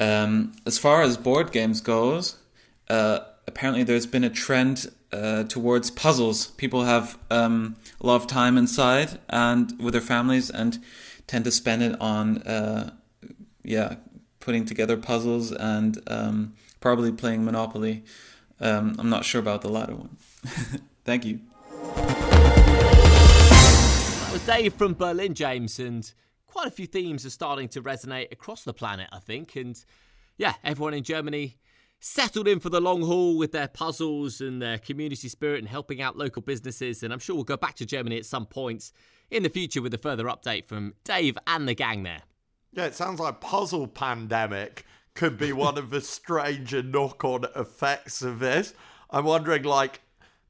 Um, 0.00 0.54
as 0.66 0.76
far 0.76 1.02
as 1.02 1.16
board 1.16 1.52
games 1.52 1.80
goes, 1.80 2.36
uh, 2.88 3.20
apparently 3.46 3.84
there's 3.84 4.06
been 4.06 4.24
a 4.24 4.28
trend 4.44 4.90
uh, 5.12 5.44
towards 5.44 5.92
puzzles. 5.92 6.48
People 6.62 6.82
have 6.82 7.16
um, 7.30 7.76
a 8.00 8.06
lot 8.08 8.16
of 8.16 8.26
time 8.26 8.58
inside 8.58 9.20
and 9.28 9.80
with 9.80 9.92
their 9.92 10.00
families, 10.14 10.50
and 10.50 10.80
tend 11.28 11.44
to 11.44 11.52
spend 11.52 11.80
it 11.80 11.94
on, 12.00 12.38
uh, 12.38 12.90
yeah, 13.62 13.94
putting 14.40 14.64
together 14.64 14.96
puzzles 14.96 15.52
and 15.52 16.02
um, 16.08 16.54
probably 16.80 17.12
playing 17.12 17.44
Monopoly. 17.44 18.02
Um, 18.58 18.96
I'm 18.98 19.08
not 19.08 19.24
sure 19.24 19.40
about 19.40 19.62
the 19.62 19.68
latter 19.68 19.94
one. 19.94 20.16
Thank 21.04 21.24
you. 21.24 21.40
That 24.20 24.30
was 24.32 24.46
Dave 24.46 24.74
from 24.74 24.94
Berlin, 24.94 25.34
James, 25.34 25.78
and 25.78 26.12
quite 26.46 26.66
a 26.66 26.70
few 26.70 26.86
themes 26.86 27.24
are 27.24 27.30
starting 27.30 27.68
to 27.68 27.82
resonate 27.82 28.32
across 28.32 28.64
the 28.64 28.74
planet, 28.74 29.08
I 29.12 29.18
think. 29.18 29.56
And 29.56 29.82
yeah, 30.36 30.54
everyone 30.62 30.94
in 30.94 31.02
Germany 31.02 31.58
settled 32.00 32.48
in 32.48 32.58
for 32.60 32.70
the 32.70 32.80
long 32.80 33.02
haul 33.02 33.36
with 33.36 33.52
their 33.52 33.68
puzzles 33.68 34.40
and 34.40 34.60
their 34.60 34.78
community 34.78 35.28
spirit 35.28 35.58
and 35.58 35.68
helping 35.68 36.00
out 36.00 36.16
local 36.16 36.42
businesses. 36.42 37.02
And 37.02 37.12
I'm 37.12 37.18
sure 37.18 37.36
we'll 37.36 37.44
go 37.44 37.56
back 37.56 37.76
to 37.76 37.86
Germany 37.86 38.16
at 38.16 38.26
some 38.26 38.46
points 38.46 38.92
in 39.30 39.42
the 39.42 39.50
future 39.50 39.82
with 39.82 39.94
a 39.94 39.98
further 39.98 40.24
update 40.24 40.64
from 40.64 40.94
Dave 41.04 41.36
and 41.46 41.68
the 41.68 41.74
gang 41.74 42.02
there. 42.02 42.22
Yeah, 42.72 42.86
it 42.86 42.94
sounds 42.94 43.20
like 43.20 43.40
puzzle 43.40 43.86
pandemic 43.86 44.84
could 45.14 45.36
be 45.36 45.52
one 45.52 45.76
of 45.76 45.90
the 45.90 46.00
stranger 46.00 46.82
knock-on 46.82 47.44
effects 47.54 48.22
of 48.22 48.38
this. 48.38 48.74
I'm 49.10 49.24
wondering, 49.24 49.64
like, 49.64 50.00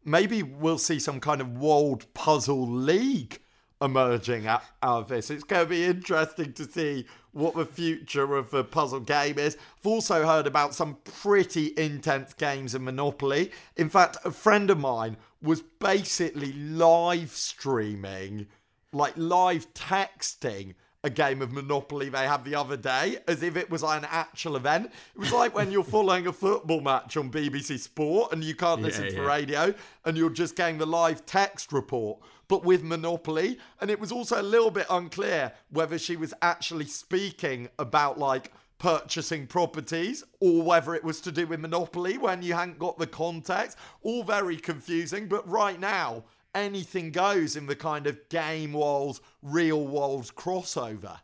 maybe 0.05 0.43
we'll 0.43 0.79
see 0.79 0.99
some 0.99 1.21
kind 1.21 1.41
of 1.41 1.59
world 1.59 2.07
puzzle 2.15 2.69
league 2.69 3.41
emerging 3.83 4.47
out, 4.47 4.63
out 4.83 5.03
of 5.03 5.09
this. 5.09 5.31
It's 5.31 5.45
going 5.45 5.65
to 5.65 5.71
be 5.71 5.85
interesting 5.85 6.53
to 6.55 6.71
see 6.71 7.07
what 7.33 7.55
the 7.55 7.65
future 7.65 8.37
of 8.37 8.51
the 8.51 8.65
puzzle 8.65 9.01
game 9.01 9.39
is. 9.39 9.57
I've 9.79 9.87
also 9.87 10.27
heard 10.27 10.47
about 10.47 10.75
some 10.75 10.99
pretty 11.05 11.73
intense 11.77 12.35
games 12.35 12.75
of 12.75 12.83
Monopoly. 12.83 13.53
In 13.77 13.89
fact, 13.89 14.19
a 14.25 14.31
friend 14.31 14.71
of 14.71 14.79
mine 14.79 15.17
was 15.43 15.63
basically 15.63 16.53
live 16.53 17.31
streaming, 17.31 18.49
like 18.93 19.15
live 19.17 19.73
texting 19.73 20.75
a 21.03 21.11
game 21.11 21.41
of 21.41 21.53
Monopoly 21.53 22.09
they 22.09 22.27
had 22.27 22.45
the 22.45 22.55
other 22.55 22.77
day 22.77 23.19
as 23.27 23.43
if 23.43 23.57
it 23.57 23.71
was 23.71 23.83
an 23.83 24.07
actual 24.11 24.57
event. 24.57 24.91
It 25.15 25.19
was 25.19 25.33
like 25.33 25.55
when 25.55 25.73
you're 25.73 25.83
following 25.85 26.27
a 26.27 26.33
football 26.33 26.81
match 26.81 27.17
on 27.17 27.31
BBC 27.31 27.79
Sport 27.79 28.33
and 28.33 28.45
you 28.45 28.55
can't 28.55 28.83
listen 28.83 29.05
Yeah, 29.05 29.11
to 29.11 29.17
yeah. 29.17 29.27
radio 29.27 29.75
and 30.05 30.17
you're 30.17 30.31
just 30.31 30.57
getting 30.57 30.79
the 30.79 30.87
live 30.87 31.25
text 31.25 31.73
report, 31.73 32.21
but 32.49 32.65
with 32.65 32.83
Monopoly. 32.83 33.59
And 33.81 33.91
it 33.91 33.99
was 33.99 34.13
also 34.13 34.41
a 34.41 34.43
little 34.43 34.71
bit 34.71 34.87
unclear 34.91 35.53
whether 35.71 35.99
she 35.99 36.17
was 36.17 36.35
actually 36.43 36.87
speaking 36.87 37.69
about 37.79 38.19
like 38.19 38.53
purchasing 38.79 39.47
properties 39.47 40.25
or 40.41 40.63
whether 40.63 40.95
it 40.95 41.05
was 41.05 41.21
to 41.23 41.33
do 41.33 41.47
with 41.47 41.61
Monopoly 41.61 42.19
when 42.19 42.43
you 42.43 42.53
hadn't 42.55 42.79
got 42.79 42.99
the 42.99 43.07
context. 43.07 43.79
All 44.03 44.23
very 44.23 44.57
confusing, 44.57 45.29
but 45.29 45.49
right 45.49 45.79
now, 45.81 46.25
anything 46.55 47.11
goes 47.11 47.57
in 47.57 47.67
the 47.67 47.77
kind 47.77 48.07
of 48.07 48.29
game 48.29 48.73
world, 48.73 49.21
real 49.43 49.87
world 49.87 50.35
crossover. 50.35 51.19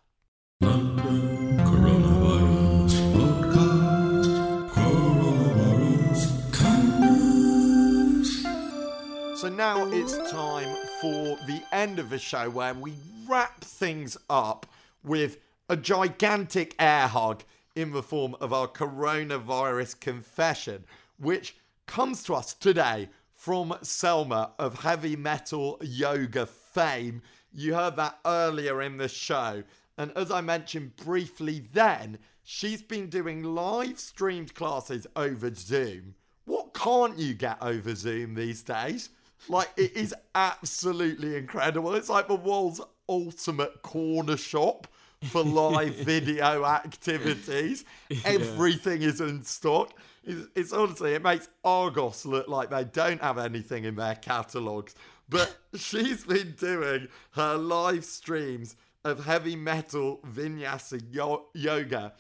So 9.37 9.51
now 9.51 9.87
it's 9.93 10.17
time 10.31 10.75
for 11.01 11.37
the 11.47 11.62
end 11.71 11.99
of 11.99 12.11
the 12.11 12.19
show 12.19 12.49
where 12.51 12.75
we 12.75 12.95
wrap 13.29 13.61
things 13.61 14.17
up 14.31 14.67
with 15.05 15.39
a 15.69 15.77
gigantic 15.77 16.75
air 16.79 17.07
hug 17.07 17.43
in 17.75 17.93
the 17.93 18.03
form 18.03 18.35
of 18.41 18.53
our 18.53 18.67
coronavirus 18.67 20.01
confession, 20.01 20.85
which 21.19 21.57
comes 21.87 22.23
to 22.25 22.35
us 22.35 22.55
today 22.55 23.09
from 23.47 23.79
Selma 23.81 24.51
of 24.59 24.81
heavy 24.81 25.15
metal 25.15 25.79
yoga 25.81 26.47
fame. 26.47 27.23
You 27.55 27.77
heard 27.77 27.95
that 27.95 28.19
earlier 28.27 28.83
in 28.83 28.97
the 28.97 29.07
show. 29.07 29.63
And 29.97 30.11
as 30.17 30.33
I 30.33 30.41
mentioned 30.41 30.97
briefly 30.97 31.69
then, 31.73 32.19
she's 32.43 32.83
been 32.83 33.09
doing 33.09 33.45
live 33.45 34.01
streamed 34.01 34.57
classes 34.57 35.07
over 35.15 35.55
Zoom. 35.55 36.17
What 36.45 36.75
can't 36.75 37.17
you 37.17 37.35
get 37.35 37.59
over 37.63 37.95
Zoom 37.95 38.35
these 38.35 38.65
days? 38.65 39.11
Like, 39.49 39.71
it 39.77 39.97
is 39.97 40.13
absolutely 40.35 41.37
incredible. 41.37 41.95
It's 41.95 42.11
like 42.11 42.27
the 42.27 42.35
world's 42.35 42.81
ultimate 43.09 43.81
corner 43.83 44.37
shop 44.37 44.89
for 45.23 45.45
live 45.45 45.95
video 45.99 46.65
activities. 46.65 47.85
Everything 48.25 49.03
is 49.03 49.21
in 49.21 49.45
stock. 49.45 49.93
It's, 50.27 50.49
it's, 50.55 50.73
honestly, 50.73 51.15
it 51.15 51.23
makes 51.23 51.49
Argos 51.65 52.27
look 52.27 52.49
like 52.49 52.71
they 52.71 52.85
don't 52.85 53.23
have 53.23 53.39
anything 53.39 53.85
in 53.85 53.95
their 53.95 54.17
catalogues. 54.17 54.95
But 55.29 55.57
she's 55.75 56.25
been 56.25 56.55
doing 56.59 57.09
her 57.33 57.57
live 57.57 58.05
streams 58.05 58.77
of 59.05 59.25
heavy 59.25 59.55
metal 59.57 60.21
vinyasa 60.27 61.01
yo- 61.11 61.47
yoga 61.55 62.12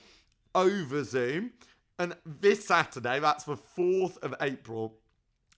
over 0.54 1.02
Zoom. 1.02 1.50
And 1.98 2.14
this 2.24 2.66
Saturday, 2.66 3.18
that's 3.20 3.44
the 3.44 3.56
4th 3.56 4.18
of 4.18 4.34
April, 4.40 4.98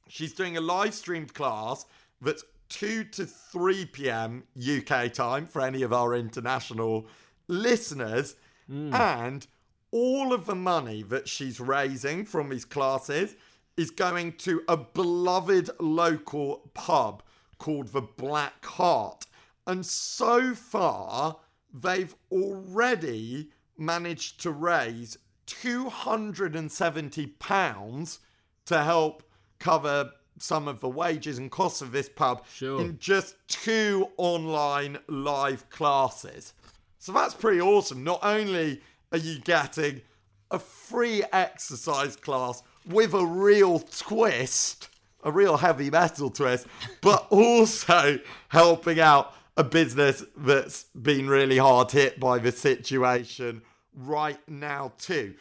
she's 0.08 0.32
doing 0.32 0.56
a 0.56 0.61
live 0.61 0.94
streamed 0.94 1.34
class 1.34 1.84
that's 2.20 2.44
2 2.70 3.04
to 3.04 3.26
3 3.26 3.87
p.m. 3.87 4.44
UK 4.58 5.12
time 5.12 5.46
for 5.46 5.62
any 5.62 5.82
of 5.82 5.92
our 5.92 6.14
international 6.14 7.06
listeners. 7.46 8.37
Hmm. 8.68 8.94
And 8.94 9.46
all 9.90 10.33
of 10.33 10.46
the 10.46 10.55
money 10.55 11.03
that 11.03 11.29
she's 11.29 11.59
raising 11.61 12.24
from 12.24 12.48
these 12.51 12.64
classes 12.64 13.35
is 13.77 13.90
going 13.90 14.33
to 14.33 14.62
a 14.68 14.77
beloved 14.77 15.70
local 15.81 16.70
pub 16.74 17.22
called 17.59 17.88
the 17.88 18.03
Black 18.03 18.64
Heart. 18.64 19.27
And 19.66 19.85
so 19.87 20.55
far, 20.55 21.37
they've 21.72 22.14
already 22.33 23.51
managed 23.77 24.40
to 24.42 24.51
raise 24.51 25.16
£270 25.46 28.18
to 28.66 28.83
help 28.83 29.22
cover 29.59 30.11
some 30.38 30.68
of 30.68 30.81
the 30.81 30.88
wages 30.88 31.38
and 31.38 31.51
costs 31.51 31.83
of 31.83 31.90
this 31.92 32.09
pub 32.09 32.44
Sure. 32.53 32.81
in 32.81 32.98
just 32.98 33.35
two 33.48 34.09
online 34.16 34.98
live 35.09 35.68
classes. 35.70 36.53
So 36.98 37.12
that's 37.12 37.35
pretty 37.35 37.61
awesome. 37.61 38.05
Not 38.05 38.20
only 38.22 38.81
are 39.12 39.18
you 39.18 39.38
getting 39.40 40.02
a 40.50 40.58
free 40.58 41.22
exercise 41.32 42.16
class 42.16 42.62
with 42.86 43.14
a 43.14 43.24
real 43.24 43.80
twist, 43.80 44.88
a 45.22 45.30
real 45.30 45.56
heavy 45.58 45.90
metal 45.90 46.30
twist, 46.30 46.66
but 47.00 47.26
also 47.30 48.18
helping 48.48 49.00
out 49.00 49.34
a 49.56 49.64
business 49.64 50.24
that's 50.36 50.84
been 51.00 51.28
really 51.28 51.58
hard 51.58 51.90
hit 51.90 52.20
by 52.20 52.38
the 52.38 52.52
situation 52.52 53.62
right 53.94 54.38
now, 54.48 54.92
too. 54.98 55.34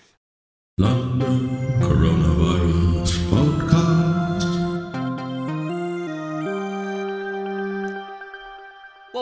London 0.79 1.46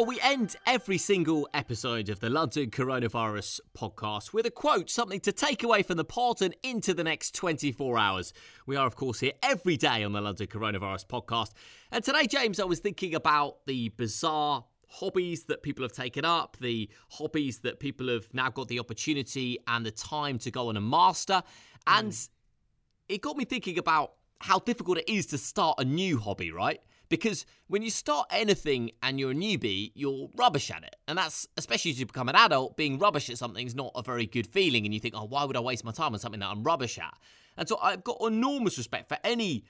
Well, 0.05 0.13
we 0.13 0.21
end 0.21 0.55
every 0.67 0.99
single 0.99 1.49
episode 1.51 2.09
of 2.09 2.19
the 2.19 2.29
London 2.29 2.69
Coronavirus 2.69 3.59
podcast 3.75 4.33
with 4.33 4.45
a 4.45 4.51
quote, 4.51 4.87
something 4.87 5.19
to 5.21 5.31
take 5.31 5.63
away 5.63 5.81
from 5.81 5.97
the 5.97 6.03
pod 6.03 6.43
and 6.43 6.55
into 6.61 6.93
the 6.93 7.03
next 7.03 7.33
24 7.33 7.97
hours. 7.97 8.31
We 8.67 8.75
are, 8.75 8.85
of 8.85 8.95
course, 8.95 9.21
here 9.21 9.31
every 9.41 9.77
day 9.77 10.03
on 10.03 10.11
the 10.11 10.21
London 10.21 10.45
Coronavirus 10.45 11.07
podcast. 11.07 11.53
And 11.91 12.03
today, 12.03 12.27
James, 12.27 12.59
I 12.59 12.65
was 12.65 12.81
thinking 12.81 13.15
about 13.15 13.65
the 13.65 13.89
bizarre 13.97 14.65
hobbies 14.89 15.45
that 15.45 15.63
people 15.63 15.83
have 15.83 15.93
taken 15.93 16.23
up, 16.23 16.55
the 16.61 16.87
hobbies 17.09 17.61
that 17.61 17.79
people 17.79 18.07
have 18.09 18.31
now 18.31 18.51
got 18.51 18.67
the 18.67 18.79
opportunity 18.79 19.57
and 19.67 19.83
the 19.83 19.91
time 19.91 20.37
to 20.37 20.51
go 20.51 20.69
on 20.69 20.77
and 20.77 20.87
master. 20.87 21.41
And 21.87 22.11
mm. 22.11 22.29
it 23.09 23.21
got 23.21 23.37
me 23.37 23.45
thinking 23.45 23.79
about 23.79 24.11
how 24.39 24.59
difficult 24.59 24.99
it 24.99 25.09
is 25.09 25.25
to 25.27 25.39
start 25.39 25.79
a 25.79 25.83
new 25.83 26.19
hobby, 26.19 26.51
right? 26.51 26.79
Because 27.09 27.45
when 27.67 27.81
you 27.81 27.89
start 27.89 28.27
anything 28.31 28.91
and 29.03 29.19
you're 29.19 29.31
a 29.31 29.35
newbie, 29.35 29.91
you're 29.95 30.29
rubbish 30.35 30.71
at 30.71 30.83
it. 30.83 30.95
And 31.07 31.17
that's, 31.17 31.47
especially 31.57 31.91
as 31.91 31.99
you 31.99 32.05
become 32.05 32.29
an 32.29 32.35
adult, 32.35 32.77
being 32.77 32.97
rubbish 32.99 33.29
at 33.29 33.37
something 33.37 33.65
is 33.65 33.75
not 33.75 33.91
a 33.95 34.01
very 34.01 34.25
good 34.25 34.47
feeling. 34.47 34.85
And 34.85 34.93
you 34.93 34.99
think, 34.99 35.13
oh, 35.17 35.25
why 35.25 35.43
would 35.43 35.57
I 35.57 35.61
waste 35.61 35.83
my 35.83 35.91
time 35.91 36.13
on 36.13 36.19
something 36.19 36.39
that 36.39 36.49
I'm 36.49 36.63
rubbish 36.63 36.97
at? 36.97 37.13
And 37.57 37.67
so 37.67 37.77
I've 37.81 38.03
got 38.03 38.17
enormous 38.21 38.77
respect 38.77 39.07
for 39.07 39.17
any 39.23 39.63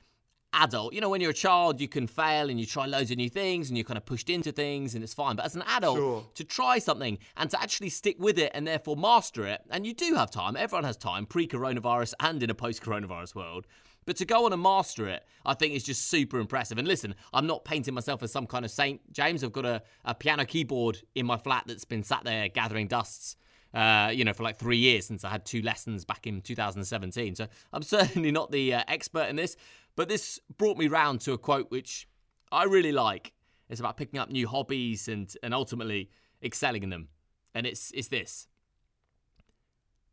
adult. 0.54 0.94
You 0.94 1.02
know, 1.02 1.10
when 1.10 1.22
you're 1.22 1.32
a 1.32 1.34
child, 1.34 1.82
you 1.82 1.88
can 1.88 2.08
fail 2.08 2.50
and 2.50 2.60
you 2.60 2.66
try 2.66 2.86
loads 2.86 3.12
of 3.12 3.18
new 3.18 3.30
things 3.30 3.70
and 3.70 3.78
you're 3.78 3.84
kind 3.84 3.98
of 3.98 4.06
pushed 4.06 4.30
into 4.30 4.52
things 4.52 4.96
and 4.96 5.04
it's 5.04 5.14
fine. 5.14 5.36
But 5.36 5.46
as 5.46 5.56
an 5.56 5.64
adult, 5.68 5.98
Sure. 5.98 6.26
to 6.36 6.44
try 6.44 6.80
something 6.80 7.18
and 7.36 7.50
to 7.50 7.62
actually 7.62 7.90
stick 7.90 8.16
with 8.20 8.40
it 8.40 8.52
and 8.56 8.66
therefore 8.66 8.96
master 8.96 9.46
it, 9.46 9.62
and 9.70 9.86
you 9.86 9.94
do 9.94 10.16
have 10.16 10.32
time, 10.32 10.56
everyone 10.56 10.86
has 10.86 10.98
time 10.98 11.26
pre 11.26 11.48
coronavirus 11.48 12.14
and 12.20 12.42
in 12.42 12.50
a 12.50 12.56
post 12.56 12.82
coronavirus 12.82 13.36
world. 13.36 13.68
But 14.06 14.18
to 14.18 14.26
go 14.26 14.46
on 14.46 14.54
and 14.54 14.62
master 14.62 15.08
it, 15.08 15.26
I 15.46 15.56
think 15.56 15.74
is 15.74 15.84
just 15.84 16.10
super 16.10 16.40
impressive. 16.40 16.78
And 16.78 16.88
listen, 16.88 17.16
I'm 17.34 17.48
not 17.48 17.66
painting 17.66 17.94
myself 17.94 18.22
as 18.22 18.32
some 18.32 18.46
kind 18.46 18.64
of 18.64 18.72
saint, 18.72 19.02
James. 19.12 19.44
I've 19.44 19.52
got 19.52 19.66
a, 19.66 19.82
a 20.04 20.14
piano 20.14 20.46
keyboard 20.46 21.02
in 21.16 21.26
my 21.26 21.38
flat 21.38 21.64
that's 21.66 21.86
been 21.86 22.04
sat 22.04 22.24
there 22.24 22.48
gathering 22.48 22.88
dusts 22.88 23.36
uh, 23.76 24.10
you 24.14 24.24
know, 24.24 24.34
for 24.34 24.44
like 24.44 24.58
three 24.58 24.78
years 24.78 25.06
since 25.06 25.26
I 25.26 25.30
had 25.30 25.46
two 25.46 25.62
lessons 25.62 26.06
back 26.06 26.26
in 26.26 26.42
2017. 26.42 27.36
So 27.36 27.48
I'm 27.74 27.82
certainly 27.84 28.32
not 28.32 28.52
the 28.52 28.74
uh, 28.74 28.84
expert 28.88 29.28
in 29.28 29.36
this, 29.36 29.58
but 29.96 30.08
this 30.08 30.40
brought 30.58 30.78
me 30.78 30.88
round 30.88 31.22
to 31.22 31.34
a 31.34 31.38
quote 31.38 31.70
which 31.70 32.08
I 32.52 32.64
really 32.64 32.94
like. 32.94 33.34
It's 33.70 33.80
about 33.80 33.98
picking 33.98 34.20
up 34.20 34.30
new 34.30 34.48
hobbies 34.48 35.08
and 35.08 35.32
and 35.44 35.54
ultimately 35.54 36.10
excelling 36.42 36.84
in 36.84 36.90
them. 36.90 37.10
And 37.54 37.66
it's 37.66 37.92
it's 37.94 38.08
this. 38.08 38.48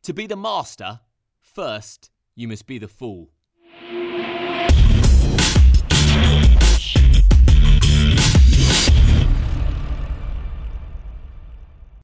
To 0.03 0.13
be 0.13 0.27
the 0.27 0.37
master, 0.37 1.01
first 1.39 2.11
you 2.35 2.49
must 2.49 2.67
be 2.67 2.79
the 2.79 2.89
fool. 2.89 3.31